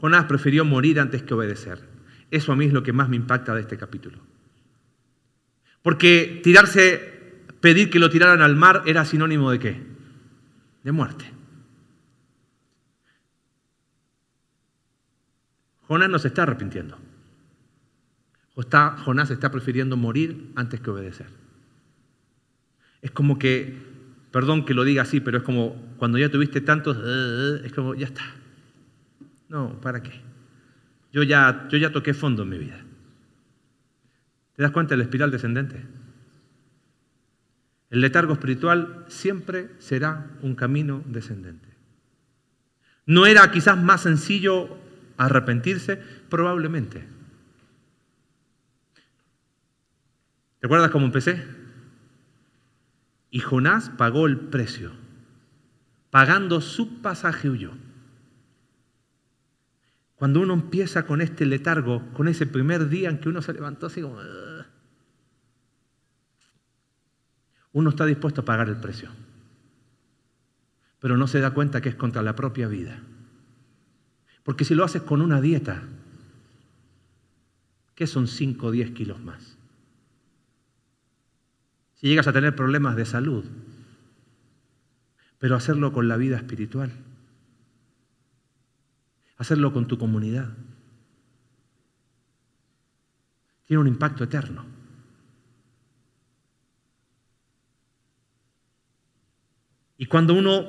Jonás 0.00 0.26
prefirió 0.26 0.66
morir 0.66 1.00
antes 1.00 1.22
que 1.22 1.32
obedecer. 1.32 1.78
Eso 2.30 2.52
a 2.52 2.56
mí 2.56 2.66
es 2.66 2.74
lo 2.74 2.82
que 2.82 2.92
más 2.92 3.08
me 3.08 3.16
impacta 3.16 3.54
de 3.54 3.62
este 3.62 3.78
capítulo. 3.78 4.18
Porque 5.82 6.40
tirarse, 6.42 7.00
pedir 7.60 7.90
que 7.90 7.98
lo 7.98 8.10
tiraran 8.10 8.42
al 8.42 8.56
mar 8.56 8.82
era 8.86 9.04
sinónimo 9.04 9.50
de 9.50 9.58
qué? 9.58 9.82
De 10.84 10.92
muerte. 10.92 11.24
Jonás 15.86 16.08
no 16.08 16.18
se 16.18 16.28
está 16.28 16.44
arrepintiendo. 16.44 16.98
Jonás 19.04 19.30
está 19.30 19.50
prefiriendo 19.50 19.96
morir 19.96 20.52
antes 20.54 20.80
que 20.80 20.90
obedecer. 20.90 21.26
Es 23.02 23.10
como 23.10 23.38
que, 23.38 23.76
perdón 24.30 24.64
que 24.64 24.74
lo 24.74 24.84
diga 24.84 25.02
así, 25.02 25.20
pero 25.20 25.38
es 25.38 25.44
como 25.44 25.74
cuando 25.96 26.18
ya 26.18 26.28
tuviste 26.28 26.60
tantos, 26.60 26.96
eh, 26.96 27.00
eh, 27.04 27.62
es 27.64 27.72
como, 27.72 27.94
ya 27.94 28.06
está. 28.06 28.22
No, 29.48 29.80
¿para 29.80 30.02
qué? 30.02 30.12
Yo 31.12 31.22
ya, 31.22 31.66
yo 31.70 31.78
ya 31.78 31.90
toqué 31.90 32.14
fondo 32.14 32.42
en 32.42 32.48
mi 32.50 32.58
vida. 32.58 32.84
¿Te 34.60 34.64
das 34.64 34.72
cuenta 34.72 34.90
de 34.90 34.98
la 34.98 35.04
espiral 35.04 35.30
descendente? 35.30 35.82
El 37.88 38.02
letargo 38.02 38.34
espiritual 38.34 39.06
siempre 39.08 39.70
será 39.78 40.32
un 40.42 40.54
camino 40.54 41.02
descendente. 41.06 41.66
¿No 43.06 43.24
era 43.24 43.50
quizás 43.52 43.82
más 43.82 44.02
sencillo 44.02 44.76
arrepentirse? 45.16 45.96
Probablemente. 46.28 47.06
¿Te 50.58 50.66
acuerdas 50.66 50.90
cómo 50.90 51.06
empecé? 51.06 51.42
Y 53.30 53.40
Jonás 53.40 53.88
pagó 53.88 54.26
el 54.26 54.38
precio. 54.38 54.92
Pagando 56.10 56.60
su 56.60 57.00
pasaje 57.00 57.48
huyó. 57.48 57.70
Cuando 60.16 60.40
uno 60.40 60.52
empieza 60.52 61.06
con 61.06 61.22
este 61.22 61.46
letargo, 61.46 62.12
con 62.12 62.28
ese 62.28 62.46
primer 62.46 62.90
día 62.90 63.08
en 63.08 63.20
que 63.20 63.30
uno 63.30 63.40
se 63.40 63.54
levantó 63.54 63.86
así 63.86 64.02
como... 64.02 64.20
uno 67.72 67.90
está 67.90 68.06
dispuesto 68.06 68.40
a 68.40 68.44
pagar 68.44 68.68
el 68.68 68.76
precio, 68.76 69.10
pero 70.98 71.16
no 71.16 71.26
se 71.26 71.40
da 71.40 71.52
cuenta 71.52 71.80
que 71.80 71.88
es 71.88 71.94
contra 71.94 72.22
la 72.22 72.36
propia 72.36 72.68
vida. 72.68 73.00
Porque 74.42 74.64
si 74.64 74.74
lo 74.74 74.84
haces 74.84 75.02
con 75.02 75.20
una 75.20 75.40
dieta, 75.40 75.82
¿qué 77.94 78.06
son 78.06 78.26
5 78.26 78.66
o 78.66 78.70
10 78.70 78.90
kilos 78.92 79.20
más? 79.20 79.56
Si 81.94 82.08
llegas 82.08 82.26
a 82.26 82.32
tener 82.32 82.56
problemas 82.56 82.96
de 82.96 83.04
salud, 83.04 83.44
pero 85.38 85.56
hacerlo 85.56 85.92
con 85.92 86.08
la 86.08 86.16
vida 86.16 86.36
espiritual, 86.36 86.92
hacerlo 89.36 89.72
con 89.72 89.86
tu 89.86 89.98
comunidad, 89.98 90.48
tiene 93.66 93.82
un 93.82 93.88
impacto 93.88 94.24
eterno. 94.24 94.79
Y 100.00 100.06
cuando 100.06 100.32
uno 100.32 100.66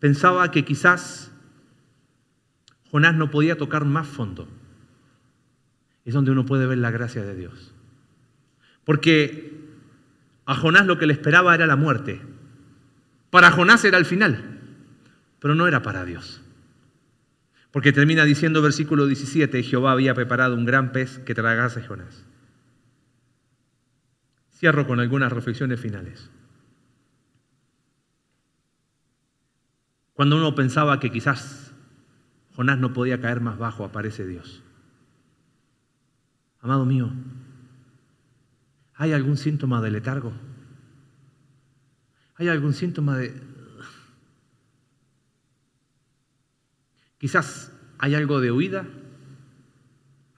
pensaba 0.00 0.50
que 0.50 0.64
quizás 0.64 1.30
Jonás 2.90 3.14
no 3.14 3.30
podía 3.30 3.58
tocar 3.58 3.84
más 3.84 4.06
fondo, 4.06 4.48
es 6.06 6.14
donde 6.14 6.30
uno 6.30 6.46
puede 6.46 6.64
ver 6.64 6.78
la 6.78 6.90
gracia 6.90 7.22
de 7.24 7.36
Dios. 7.36 7.74
Porque 8.84 9.52
a 10.46 10.54
Jonás 10.54 10.86
lo 10.86 10.98
que 10.98 11.06
le 11.06 11.12
esperaba 11.12 11.54
era 11.54 11.66
la 11.66 11.76
muerte. 11.76 12.22
Para 13.28 13.50
Jonás 13.50 13.84
era 13.84 13.98
el 13.98 14.06
final, 14.06 14.60
pero 15.38 15.54
no 15.54 15.68
era 15.68 15.82
para 15.82 16.06
Dios. 16.06 16.40
Porque 17.70 17.92
termina 17.92 18.24
diciendo 18.24 18.62
versículo 18.62 19.04
17, 19.04 19.62
Jehová 19.62 19.92
había 19.92 20.14
preparado 20.14 20.54
un 20.54 20.64
gran 20.64 20.92
pez 20.92 21.18
que 21.18 21.34
tragase 21.34 21.82
Jonás. 21.82 22.24
Cierro 24.56 24.86
con 24.86 25.00
algunas 25.00 25.30
reflexiones 25.30 25.78
finales. 25.78 26.30
Cuando 30.22 30.36
uno 30.36 30.54
pensaba 30.54 31.00
que 31.00 31.10
quizás 31.10 31.72
Jonás 32.54 32.78
no 32.78 32.92
podía 32.92 33.20
caer 33.20 33.40
más 33.40 33.58
bajo, 33.58 33.84
aparece 33.84 34.24
Dios. 34.24 34.62
Amado 36.60 36.86
mío, 36.86 37.10
¿hay 38.94 39.14
algún 39.14 39.36
síntoma 39.36 39.82
de 39.82 39.90
letargo? 39.90 40.32
¿Hay 42.36 42.46
algún 42.46 42.72
síntoma 42.72 43.16
de... 43.16 43.34
Quizás 47.18 47.72
hay 47.98 48.14
algo 48.14 48.40
de 48.40 48.52
huida, 48.52 48.86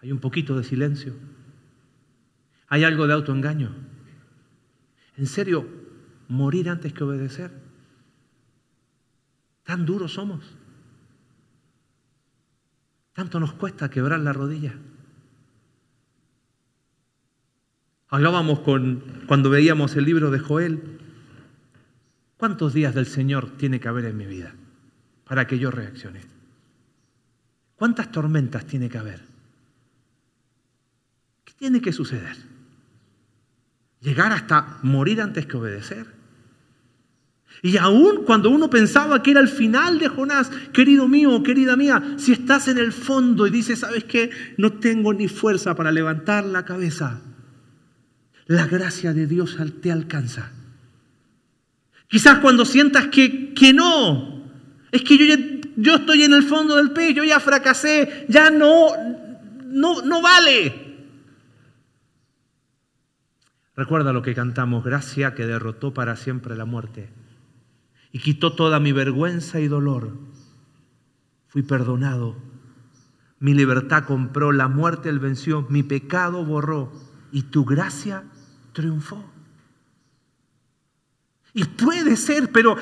hay 0.00 0.12
un 0.12 0.18
poquito 0.18 0.56
de 0.56 0.64
silencio, 0.64 1.12
hay 2.68 2.84
algo 2.84 3.06
de 3.06 3.12
autoengaño. 3.12 3.70
¿En 5.18 5.26
serio 5.26 5.68
morir 6.28 6.70
antes 6.70 6.94
que 6.94 7.04
obedecer? 7.04 7.63
Tan 9.64 9.84
duros 9.86 10.14
somos. 10.14 10.44
Tanto 13.14 13.40
nos 13.40 13.52
cuesta 13.54 13.90
quebrar 13.90 14.20
la 14.20 14.32
rodilla. 14.32 14.74
Hablábamos 18.08 18.60
con, 18.60 19.24
cuando 19.26 19.50
veíamos 19.50 19.96
el 19.96 20.04
libro 20.04 20.30
de 20.30 20.38
Joel, 20.38 21.00
¿cuántos 22.36 22.74
días 22.74 22.94
del 22.94 23.06
Señor 23.06 23.56
tiene 23.56 23.80
que 23.80 23.88
haber 23.88 24.04
en 24.04 24.16
mi 24.16 24.26
vida 24.26 24.54
para 25.24 25.46
que 25.46 25.58
yo 25.58 25.70
reaccione? 25.70 26.20
¿Cuántas 27.76 28.12
tormentas 28.12 28.66
tiene 28.66 28.88
que 28.88 28.98
haber? 28.98 29.22
¿Qué 31.44 31.54
tiene 31.54 31.80
que 31.80 31.92
suceder? 31.92 32.36
¿Llegar 34.00 34.32
hasta 34.32 34.78
morir 34.82 35.20
antes 35.20 35.46
que 35.46 35.56
obedecer? 35.56 36.06
Y 37.62 37.78
aún 37.78 38.24
cuando 38.24 38.50
uno 38.50 38.68
pensaba 38.68 39.22
que 39.22 39.30
era 39.30 39.40
el 39.40 39.48
final 39.48 39.98
de 39.98 40.08
Jonás, 40.08 40.50
querido 40.72 41.08
mío, 41.08 41.42
querida 41.42 41.76
mía, 41.76 42.14
si 42.18 42.32
estás 42.32 42.68
en 42.68 42.78
el 42.78 42.92
fondo 42.92 43.46
y 43.46 43.50
dices, 43.50 43.80
¿sabes 43.80 44.04
qué? 44.04 44.30
No 44.58 44.74
tengo 44.74 45.14
ni 45.14 45.28
fuerza 45.28 45.74
para 45.74 45.90
levantar 45.90 46.44
la 46.44 46.64
cabeza, 46.64 47.22
la 48.46 48.66
gracia 48.66 49.14
de 49.14 49.26
Dios 49.26 49.56
te 49.80 49.90
alcanza. 49.90 50.52
Quizás 52.08 52.40
cuando 52.40 52.66
sientas 52.66 53.06
que, 53.06 53.54
que 53.54 53.72
no, 53.72 54.44
es 54.92 55.02
que 55.02 55.16
yo, 55.16 55.34
yo 55.76 55.94
estoy 55.96 56.24
en 56.24 56.34
el 56.34 56.42
fondo 56.42 56.76
del 56.76 56.90
pez, 56.90 57.14
yo 57.14 57.24
ya 57.24 57.40
fracasé, 57.40 58.26
ya 58.28 58.50
no, 58.50 58.88
no, 59.64 60.02
no 60.02 60.20
vale. 60.20 60.82
Recuerda 63.74 64.12
lo 64.12 64.20
que 64.20 64.34
cantamos, 64.34 64.84
gracia 64.84 65.34
que 65.34 65.46
derrotó 65.46 65.94
para 65.94 66.14
siempre 66.14 66.54
la 66.56 66.66
muerte 66.66 67.23
y 68.14 68.20
quitó 68.20 68.52
toda 68.52 68.78
mi 68.78 68.92
vergüenza 68.92 69.58
y 69.58 69.66
dolor. 69.66 70.16
Fui 71.48 71.64
perdonado. 71.64 72.36
Mi 73.40 73.54
libertad 73.54 74.04
compró, 74.04 74.52
la 74.52 74.68
muerte 74.68 75.08
él 75.08 75.18
venció, 75.18 75.66
mi 75.68 75.82
pecado 75.82 76.44
borró 76.44 76.92
y 77.32 77.42
tu 77.42 77.64
gracia 77.64 78.22
triunfó. 78.72 79.20
Y 81.54 81.64
puede 81.64 82.16
ser, 82.16 82.52
pero 82.52 82.76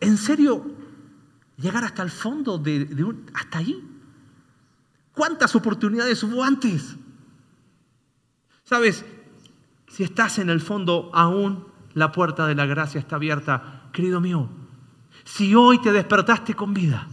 en 0.00 0.18
serio, 0.18 0.66
llegar 1.56 1.84
hasta 1.84 2.02
el 2.02 2.10
fondo 2.10 2.58
de, 2.58 2.82
un, 3.02 3.24
hasta 3.32 3.60
ahí. 3.60 3.82
¿Cuántas 5.12 5.56
oportunidades 5.56 6.22
hubo 6.24 6.44
antes? 6.44 6.94
Sabes, 8.64 9.02
si 9.88 10.02
estás 10.02 10.38
en 10.38 10.50
el 10.50 10.60
fondo, 10.60 11.10
aún 11.14 11.68
la 11.94 12.12
puerta 12.12 12.46
de 12.46 12.54
la 12.54 12.66
gracia 12.66 13.00
está 13.00 13.16
abierta. 13.16 13.88
Querido 13.90 14.20
mío, 14.20 14.50
Si 15.24 15.54
hoy 15.54 15.80
te 15.80 15.92
despertaste 15.92 16.54
con 16.54 16.74
vida. 16.74 17.08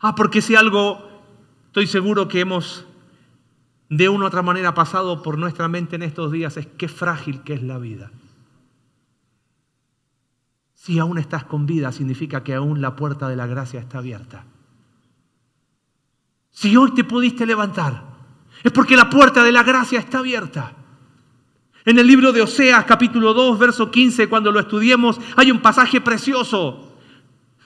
Ah, 0.00 0.14
porque 0.14 0.40
si 0.40 0.54
algo 0.54 1.22
estoy 1.66 1.86
seguro 1.86 2.28
que 2.28 2.40
hemos 2.40 2.86
de 3.88 4.08
una 4.08 4.24
u 4.24 4.28
otra 4.28 4.42
manera 4.42 4.74
pasado 4.74 5.22
por 5.22 5.38
nuestra 5.38 5.68
mente 5.68 5.96
en 5.96 6.02
estos 6.02 6.30
días 6.30 6.56
es 6.56 6.66
qué 6.66 6.88
frágil 6.88 7.42
que 7.42 7.54
es 7.54 7.62
la 7.62 7.78
vida. 7.78 8.10
Si 10.74 10.98
aún 10.98 11.18
estás 11.18 11.44
con 11.44 11.66
vida, 11.66 11.92
significa 11.92 12.42
que 12.42 12.54
aún 12.54 12.80
la 12.80 12.96
puerta 12.96 13.28
de 13.28 13.36
la 13.36 13.46
gracia 13.46 13.80
está 13.80 13.98
abierta. 13.98 14.44
Si 16.50 16.76
hoy 16.76 16.92
te 16.94 17.04
pudiste 17.04 17.44
levantar, 17.46 18.04
es 18.62 18.72
porque 18.72 18.96
la 18.96 19.10
puerta 19.10 19.42
de 19.44 19.52
la 19.52 19.62
gracia 19.62 19.98
está 19.98 20.20
abierta. 20.20 20.74
En 21.88 21.98
el 21.98 22.06
libro 22.06 22.32
de 22.32 22.42
Oseas, 22.42 22.84
capítulo 22.84 23.32
2, 23.32 23.58
verso 23.58 23.90
15, 23.90 24.28
cuando 24.28 24.52
lo 24.52 24.60
estudiemos, 24.60 25.18
hay 25.36 25.50
un 25.50 25.60
pasaje 25.60 26.02
precioso. 26.02 26.92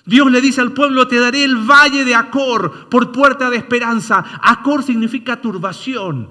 Dios 0.06 0.30
le 0.30 0.40
dice 0.40 0.60
al 0.60 0.70
pueblo, 0.70 1.08
te 1.08 1.18
daré 1.18 1.42
el 1.42 1.56
valle 1.56 2.04
de 2.04 2.14
Acor 2.14 2.88
por 2.88 3.10
puerta 3.10 3.50
de 3.50 3.56
esperanza. 3.56 4.24
Acor 4.40 4.84
significa 4.84 5.40
turbación. 5.40 6.28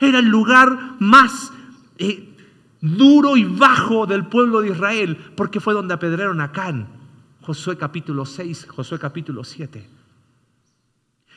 Era 0.00 0.20
el 0.20 0.28
lugar 0.28 0.94
más 0.98 1.52
eh, 1.98 2.26
duro 2.80 3.36
y 3.36 3.44
bajo 3.44 4.06
del 4.06 4.24
pueblo 4.24 4.62
de 4.62 4.70
Israel, 4.70 5.18
porque 5.36 5.60
fue 5.60 5.74
donde 5.74 5.92
apedrearon 5.92 6.40
a 6.40 6.52
Can. 6.52 6.88
Josué 7.42 7.76
capítulo 7.76 8.24
6, 8.24 8.66
Josué 8.70 8.98
capítulo 8.98 9.44
7. 9.44 9.99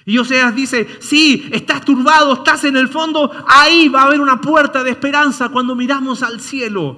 Y 0.05 0.17
Oseas 0.17 0.55
dice, 0.55 0.87
sí, 0.99 1.49
estás 1.51 1.85
turbado, 1.85 2.33
estás 2.33 2.63
en 2.65 2.77
el 2.77 2.89
fondo, 2.89 3.31
ahí 3.47 3.87
va 3.87 4.01
a 4.01 4.05
haber 4.05 4.19
una 4.19 4.41
puerta 4.41 4.83
de 4.83 4.91
esperanza 4.91 5.49
cuando 5.49 5.75
miramos 5.75 6.23
al 6.23 6.41
cielo. 6.41 6.97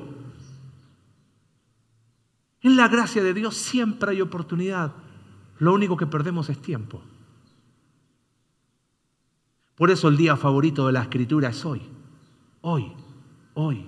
En 2.61 2.75
la 2.75 2.87
gracia 2.87 3.21
de 3.23 3.33
Dios 3.33 3.55
siempre 3.55 4.11
hay 4.11 4.21
oportunidad. 4.21 4.93
Lo 5.59 5.73
único 5.73 5.95
que 5.95 6.07
perdemos 6.07 6.49
es 6.49 6.61
tiempo. 6.61 7.03
Por 9.75 9.91
eso 9.91 10.07
el 10.07 10.17
día 10.17 10.35
favorito 10.35 10.87
de 10.87 10.93
la 10.93 11.01
escritura 11.01 11.49
es 11.49 11.63
hoy. 11.65 11.81
Hoy, 12.61 12.91
hoy 13.53 13.85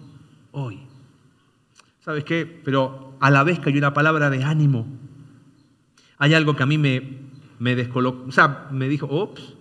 hoy. 0.58 0.80
¿Sabes 2.00 2.24
qué? 2.24 2.46
Pero 2.46 3.16
a 3.20 3.30
la 3.30 3.44
vez 3.44 3.60
que 3.60 3.70
hay 3.70 3.78
una 3.78 3.94
palabra 3.94 4.30
de 4.30 4.44
ánimo, 4.44 4.88
hay 6.18 6.34
algo 6.34 6.56
que 6.56 6.64
a 6.64 6.66
mí 6.66 6.78
me, 6.78 7.27
me 7.60 7.76
descolocó, 7.76 8.26
o 8.28 8.32
sea, 8.32 8.68
me 8.72 8.88
dijo, 8.88 9.08
ops. 9.08 9.56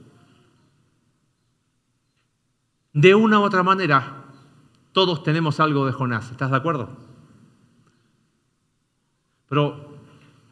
De 2.92 3.14
una 3.14 3.40
u 3.40 3.42
otra 3.42 3.62
manera, 3.62 4.24
todos 4.92 5.22
tenemos 5.22 5.60
algo 5.60 5.84
de 5.86 5.92
Jonás, 5.92 6.30
¿estás 6.30 6.50
de 6.50 6.56
acuerdo? 6.56 6.96
Pero, 9.48 9.98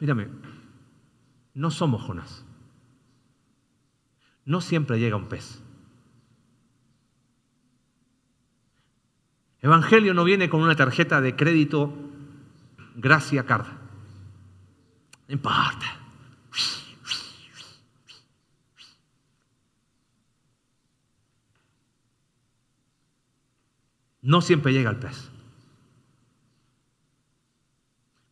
mírame, 0.01 0.29
no 1.55 1.71
somos 1.71 2.03
Jonás. 2.03 2.45
No 4.45 4.61
siempre 4.61 4.99
llega 4.99 5.17
un 5.17 5.29
pez. 5.29 5.63
Evangelio 9.63 10.13
no 10.13 10.25
viene 10.25 10.51
con 10.51 10.61
una 10.61 10.77
tarjeta 10.77 11.23
de 11.23 11.35
crédito 11.35 11.95
gracia 12.97 13.47
card. 13.47 13.67
No 15.27 15.33
importa. 15.33 16.04
No 24.25 24.41
siempre 24.41 24.73
llega 24.73 24.89
el 24.89 24.97
pez. 24.97 25.31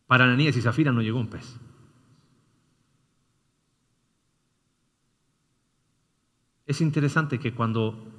Para 0.07 0.23
Ananías 0.23 0.57
y 0.57 0.61
Zafira 0.61 0.91
no 0.91 1.03
llegó 1.03 1.19
un 1.19 1.27
pez. 1.27 1.59
Es 6.65 6.81
interesante 6.81 7.39
que 7.39 7.53
cuando 7.53 8.11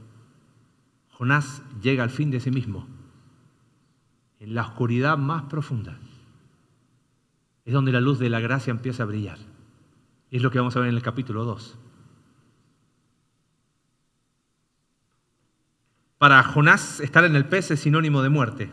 Jonás 1.11 1.65
llega 1.83 2.05
al 2.05 2.11
fin 2.11 2.31
de 2.31 2.39
sí 2.39 2.53
mismo, 2.53 2.87
en 4.39 4.55
la 4.55 4.63
oscuridad 4.63 5.19
más 5.19 5.43
profunda, 5.45 5.99
es 7.65 7.75
donde 7.75 7.91
la 7.91 8.01
luz 8.01 8.21
de 8.21 8.31
la 8.31 8.39
gracia 8.39 8.71
empieza 8.71 9.03
a 9.03 9.07
brillar. 9.07 9.39
Es 10.31 10.43
lo 10.43 10.53
que 10.53 10.59
vamos 10.59 10.77
a 10.77 10.81
ver 10.81 10.91
en 10.91 10.95
el 10.95 11.03
capítulo 11.03 11.45
2. 11.45 11.77
Para 16.25 16.43
Jonás, 16.43 17.01
estar 17.01 17.23
en 17.27 17.37
el 17.37 17.45
pez 17.45 17.71
es 17.71 17.81
sinónimo 17.81 18.23
de 18.23 18.31
muerte. 18.31 18.71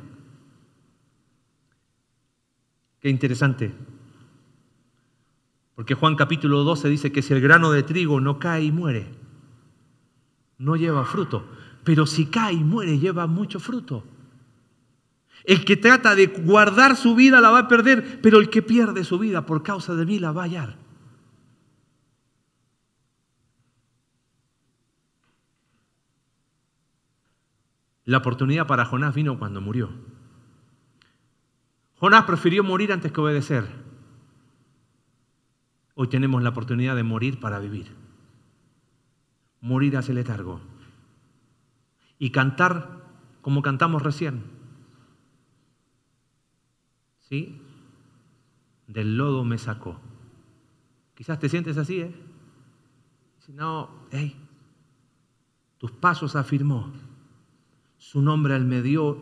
Qué 3.01 3.09
interesante. 3.09 3.73
Porque 5.75 5.93
Juan 5.93 6.15
capítulo 6.15 6.63
12 6.63 6.87
dice 6.87 7.11
que 7.11 7.21
si 7.21 7.33
el 7.33 7.41
grano 7.41 7.69
de 7.69 7.83
trigo 7.83 8.21
no 8.21 8.39
cae 8.39 8.63
y 8.63 8.71
muere, 8.71 9.11
no 10.59 10.77
lleva 10.77 11.03
fruto. 11.03 11.45
Pero 11.83 12.05
si 12.05 12.27
cae 12.27 12.53
y 12.53 12.63
muere, 12.63 12.99
lleva 12.99 13.27
mucho 13.27 13.59
fruto. 13.59 14.05
El 15.43 15.65
que 15.65 15.75
trata 15.75 16.15
de 16.15 16.27
guardar 16.27 16.95
su 16.95 17.15
vida 17.15 17.41
la 17.41 17.49
va 17.49 17.59
a 17.59 17.67
perder, 17.67 18.21
pero 18.21 18.39
el 18.39 18.49
que 18.49 18.61
pierde 18.61 19.03
su 19.03 19.19
vida 19.19 19.45
por 19.45 19.61
causa 19.61 19.93
de 19.93 20.05
mí 20.05 20.19
la 20.19 20.31
va 20.31 20.43
a 20.43 20.45
hallar. 20.45 20.80
La 28.05 28.17
oportunidad 28.17 28.67
para 28.67 28.85
Jonás 28.85 29.13
vino 29.13 29.37
cuando 29.37 29.61
murió. 29.61 29.89
Jonás 31.95 32.25
prefirió 32.25 32.63
morir 32.63 32.91
antes 32.91 33.11
que 33.11 33.21
obedecer. 33.21 33.67
Hoy 35.93 36.07
tenemos 36.07 36.41
la 36.41 36.49
oportunidad 36.49 36.95
de 36.95 37.03
morir 37.03 37.39
para 37.39 37.59
vivir. 37.59 37.95
Morir 39.59 39.97
hace 39.97 40.13
letargo. 40.13 40.61
Y 42.17 42.31
cantar 42.31 43.05
como 43.41 43.61
cantamos 43.61 44.01
recién 44.01 44.61
¿sí? 47.31 47.61
Del 48.87 49.17
lodo 49.17 49.45
me 49.45 49.57
sacó. 49.57 49.97
Quizás 51.15 51.39
te 51.39 51.47
sientes 51.47 51.77
así, 51.77 52.01
¿eh? 52.01 52.13
Si 53.39 53.53
no, 53.53 53.89
hey, 54.11 54.35
tus 55.77 55.91
pasos 55.93 56.35
afirmó, 56.35 56.91
su 58.01 58.19
nombre 58.19 58.55
al 58.55 58.65
me 58.65 58.81
dio 58.81 59.15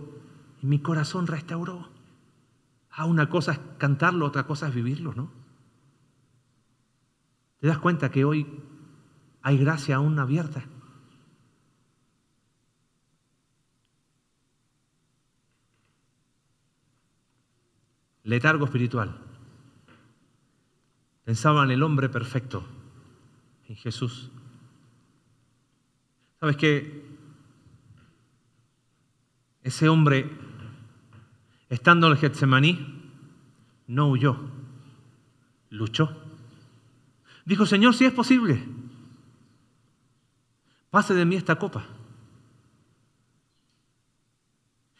y 0.62 0.66
mi 0.66 0.80
corazón 0.80 1.28
restauró. 1.28 1.90
Ah, 2.90 3.04
una 3.06 3.30
cosa 3.30 3.52
es 3.52 3.60
cantarlo, 3.78 4.26
otra 4.26 4.48
cosa 4.48 4.70
es 4.70 4.74
vivirlo, 4.74 5.14
¿no? 5.14 5.30
¿Te 7.60 7.68
das 7.68 7.80
cuenta 7.80 8.10
que 8.10 8.24
hoy 8.24 8.48
hay 9.42 9.58
gracia 9.58 9.98
aún 9.98 10.18
abierta? 10.18 10.64
letargo 18.24 18.64
espiritual. 18.64 19.20
Pensaba 21.26 21.64
en 21.64 21.72
el 21.72 21.82
hombre 21.82 22.10
perfecto, 22.10 22.64
en 23.68 23.76
Jesús. 23.76 24.32
¿Sabes 26.40 26.56
qué? 26.56 27.09
Ese 29.64 29.90
hombre, 29.90 30.30
estando 31.70 32.08
en 32.08 32.14
el 32.14 32.20
Getsemaní, 32.20 33.12
no 33.88 34.10
huyó, 34.10 34.40
luchó. 35.70 36.16
Dijo, 37.46 37.66
Señor, 37.66 37.96
si 37.96 38.06
es 38.06 38.14
posible, 38.14 38.64
pase 40.90 41.14
de 41.14 41.26
mí 41.26 41.36
esta 41.36 41.58
copa. 41.58 41.86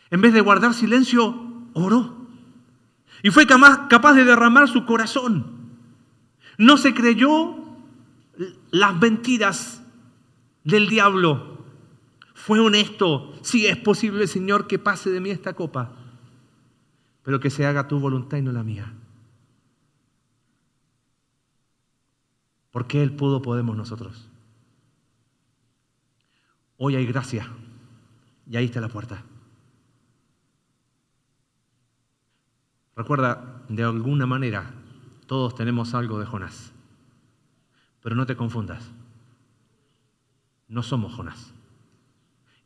En 0.10 0.22
vez 0.22 0.34
de 0.34 0.42
guardar 0.42 0.74
silencio, 0.74 1.70
oró. 1.74 2.28
Y 3.22 3.30
fue 3.30 3.46
capaz 3.46 4.14
de 4.14 4.26
derramar 4.26 4.68
su 4.68 4.86
corazón. 4.86 5.60
No 6.58 6.78
se 6.78 6.94
creyó 6.94 7.56
las 8.72 8.96
mentiras 8.96 9.84
del 10.64 10.88
diablo. 10.90 11.59
Fue 12.50 12.60
honesto. 12.60 13.32
Si 13.44 13.68
es 13.68 13.78
posible, 13.78 14.26
Señor, 14.26 14.66
que 14.66 14.80
pase 14.80 15.12
de 15.12 15.22
mí 15.22 15.30
esta 15.30 15.54
copa. 15.54 15.92
Pero 17.22 17.40
que 17.40 17.52
se 17.52 17.64
haga 17.64 17.88
tu 17.88 18.00
voluntad 18.00 18.38
y 18.38 18.42
no 18.42 18.52
la 18.52 18.64
mía. 18.64 18.92
Porque 22.72 23.04
Él 23.04 23.16
pudo, 23.16 23.44
podemos 23.44 23.78
nosotros. 23.78 24.28
Hoy 26.78 26.96
hay 26.96 27.06
gracia. 27.06 27.48
Y 28.50 28.58
ahí 28.58 28.66
está 28.66 28.82
la 28.82 28.90
puerta. 28.90 29.24
Recuerda, 32.96 33.64
de 33.70 33.84
alguna 33.84 34.26
manera, 34.26 34.74
todos 35.28 35.54
tenemos 35.54 35.94
algo 35.94 36.18
de 36.20 36.26
Jonás. 36.26 36.74
Pero 38.02 38.16
no 38.16 38.26
te 38.26 38.36
confundas. 38.36 38.90
No 40.68 40.82
somos 40.82 41.14
Jonás. 41.14 41.54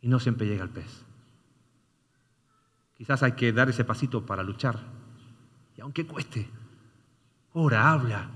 Y 0.03 0.09
no 0.09 0.19
siempre 0.19 0.45
llega 0.45 0.63
el 0.63 0.69
pez. 0.69 1.03
Quizás 2.93 3.23
hay 3.23 3.31
que 3.31 3.51
dar 3.51 3.69
ese 3.69 3.83
pasito 3.83 4.23
para 4.23 4.43
luchar. 4.43 4.79
Y 5.75 5.81
aunque 5.81 6.05
cueste, 6.05 6.47
Ora, 7.53 7.91
habla. 7.91 8.29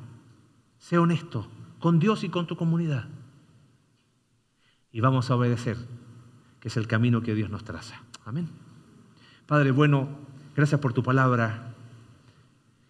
Sé 0.77 0.97
honesto 0.97 1.47
con 1.79 1.99
Dios 1.99 2.23
y 2.23 2.29
con 2.29 2.47
tu 2.47 2.55
comunidad. 2.55 3.05
Y 4.91 5.01
vamos 5.01 5.29
a 5.29 5.35
obedecer, 5.35 5.77
que 6.59 6.69
es 6.69 6.77
el 6.77 6.87
camino 6.87 7.21
que 7.21 7.35
Dios 7.35 7.49
nos 7.49 7.63
traza. 7.63 8.01
Amén. 8.25 8.49
Padre, 9.47 9.71
bueno, 9.71 10.07
gracias 10.55 10.79
por 10.79 10.93
tu 10.93 11.03
palabra. 11.03 11.73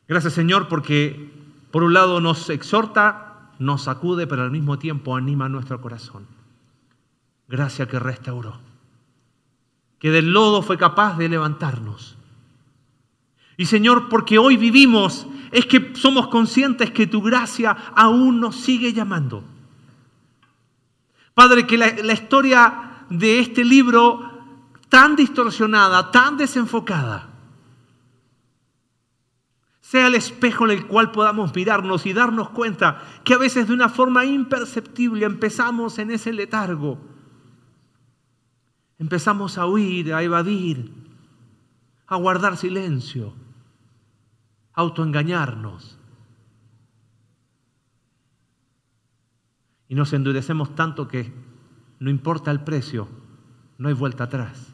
Gracias 0.07 0.34
Señor 0.34 0.67
porque 0.67 1.32
por 1.71 1.84
un 1.84 1.93
lado 1.93 2.21
nos 2.21 2.49
exhorta, 2.49 3.51
nos 3.59 3.84
sacude, 3.84 4.28
pero 4.28 4.43
al 4.43 4.51
mismo 4.51 4.80
tiempo 4.80 5.15
anima 5.15 5.49
nuestro 5.49 5.82
corazón. 5.82 6.28
Gracias 7.47 7.88
que 7.88 7.99
restauró, 7.99 8.59
que 9.99 10.11
del 10.11 10.31
lodo 10.31 10.61
fue 10.61 10.77
capaz 10.77 11.17
de 11.17 11.29
levantarnos. 11.29 12.17
Y 13.57 13.65
Señor, 13.65 14.09
porque 14.09 14.37
hoy 14.37 14.55
vivimos, 14.55 15.27
es 15.51 15.65
que 15.65 15.93
somos 15.95 16.27
conscientes 16.27 16.91
que 16.91 17.07
tu 17.07 17.21
gracia 17.21 17.71
aún 17.95 18.39
nos 18.39 18.55
sigue 18.55 18.93
llamando. 18.93 19.43
Padre, 21.33 21.65
que 21.65 21.77
la, 21.77 21.93
la 22.03 22.13
historia 22.13 23.05
de 23.09 23.39
este 23.39 23.63
libro 23.63 24.31
tan 24.89 25.15
distorsionada, 25.15 26.11
tan 26.11 26.37
desenfocada, 26.37 27.29
sea 29.81 30.07
el 30.07 30.15
espejo 30.15 30.65
en 30.65 30.71
el 30.71 30.85
cual 30.85 31.11
podamos 31.11 31.55
mirarnos 31.55 32.05
y 32.05 32.13
darnos 32.13 32.49
cuenta 32.49 33.01
que 33.23 33.33
a 33.33 33.37
veces 33.37 33.67
de 33.69 33.73
una 33.73 33.87
forma 33.87 34.25
imperceptible 34.25 35.25
empezamos 35.25 35.97
en 35.97 36.11
ese 36.11 36.33
letargo. 36.33 36.99
Empezamos 38.99 39.57
a 39.57 39.65
huir, 39.67 40.13
a 40.13 40.23
evadir, 40.23 40.91
a 42.07 42.15
guardar 42.15 42.57
silencio, 42.57 43.33
a 44.73 44.81
autoengañarnos. 44.81 45.97
Y 49.89 49.95
nos 49.95 50.13
endurecemos 50.13 50.75
tanto 50.75 51.07
que 51.07 51.31
no 51.99 52.09
importa 52.09 52.51
el 52.51 52.63
precio, 52.63 53.07
no 53.77 53.87
hay 53.87 53.93
vuelta 53.93 54.25
atrás. 54.25 54.73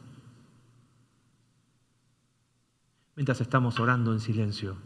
Mientras 3.16 3.40
estamos 3.40 3.78
orando 3.78 4.12
en 4.12 4.20
silencio. 4.20 4.76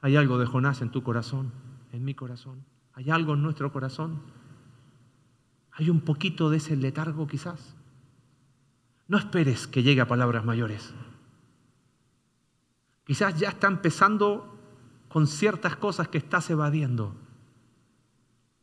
Hay 0.00 0.14
algo 0.14 0.38
de 0.38 0.46
Jonás 0.46 0.82
en 0.82 0.90
tu 0.90 1.02
corazón, 1.02 1.52
en 1.92 2.04
mi 2.04 2.14
corazón. 2.14 2.64
Hay 2.94 3.10
algo 3.10 3.34
en 3.34 3.42
nuestro 3.42 3.72
corazón. 3.72 4.20
Hay 5.78 5.90
un 5.90 6.00
poquito 6.00 6.48
de 6.48 6.56
ese 6.56 6.74
letargo 6.74 7.26
quizás. 7.26 7.76
No 9.08 9.18
esperes 9.18 9.66
que 9.66 9.82
llegue 9.82 10.00
a 10.00 10.08
palabras 10.08 10.42
mayores. 10.42 10.94
Quizás 13.04 13.38
ya 13.38 13.50
está 13.50 13.66
empezando 13.66 14.58
con 15.10 15.26
ciertas 15.26 15.76
cosas 15.76 16.08
que 16.08 16.16
estás 16.18 16.48
evadiendo. 16.48 17.14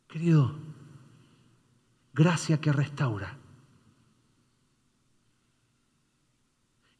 Querido, 0.08 0.56
gracia 2.12 2.60
que 2.60 2.72
restaura. 2.72 3.38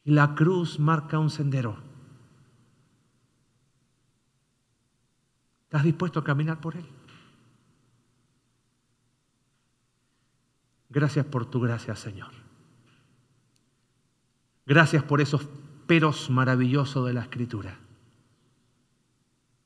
Y 0.05 0.11
la 0.11 0.33
cruz 0.33 0.79
marca 0.79 1.19
un 1.19 1.29
sendero. 1.29 1.77
¿Estás 5.65 5.83
dispuesto 5.83 6.21
a 6.21 6.23
caminar 6.23 6.61
por 6.61 6.77
él? 6.77 6.94
Gracias 10.89 11.25
por 11.25 11.45
tu 11.49 11.59
gracia, 11.59 11.95
Señor. 11.95 12.31
Gracias 14.65 15.03
por 15.03 15.21
esos 15.21 15.47
peros 15.87 16.29
maravillosos 16.29 17.05
de 17.05 17.13
la 17.13 17.21
Escritura. 17.21 17.79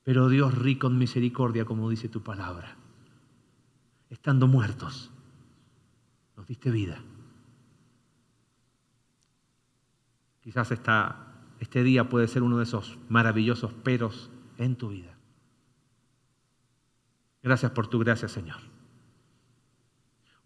Pero 0.02 0.28
Dios 0.28 0.56
rico 0.56 0.86
en 0.86 0.98
misericordia, 0.98 1.64
como 1.64 1.88
dice 1.88 2.08
tu 2.08 2.22
palabra, 2.22 2.76
estando 4.08 4.46
muertos, 4.46 5.10
nos 6.36 6.46
diste 6.46 6.70
vida. 6.70 7.02
Quizás 10.40 10.70
esta, 10.70 11.34
este 11.60 11.82
día 11.82 12.08
puede 12.08 12.26
ser 12.28 12.42
uno 12.42 12.56
de 12.56 12.64
esos 12.64 12.98
maravillosos 13.08 13.72
peros 13.72 14.30
en 14.56 14.76
tu 14.76 14.88
vida. 14.88 15.14
Gracias 17.42 17.72
por 17.72 17.86
tu 17.86 17.98
gracia, 17.98 18.28
Señor. 18.28 18.69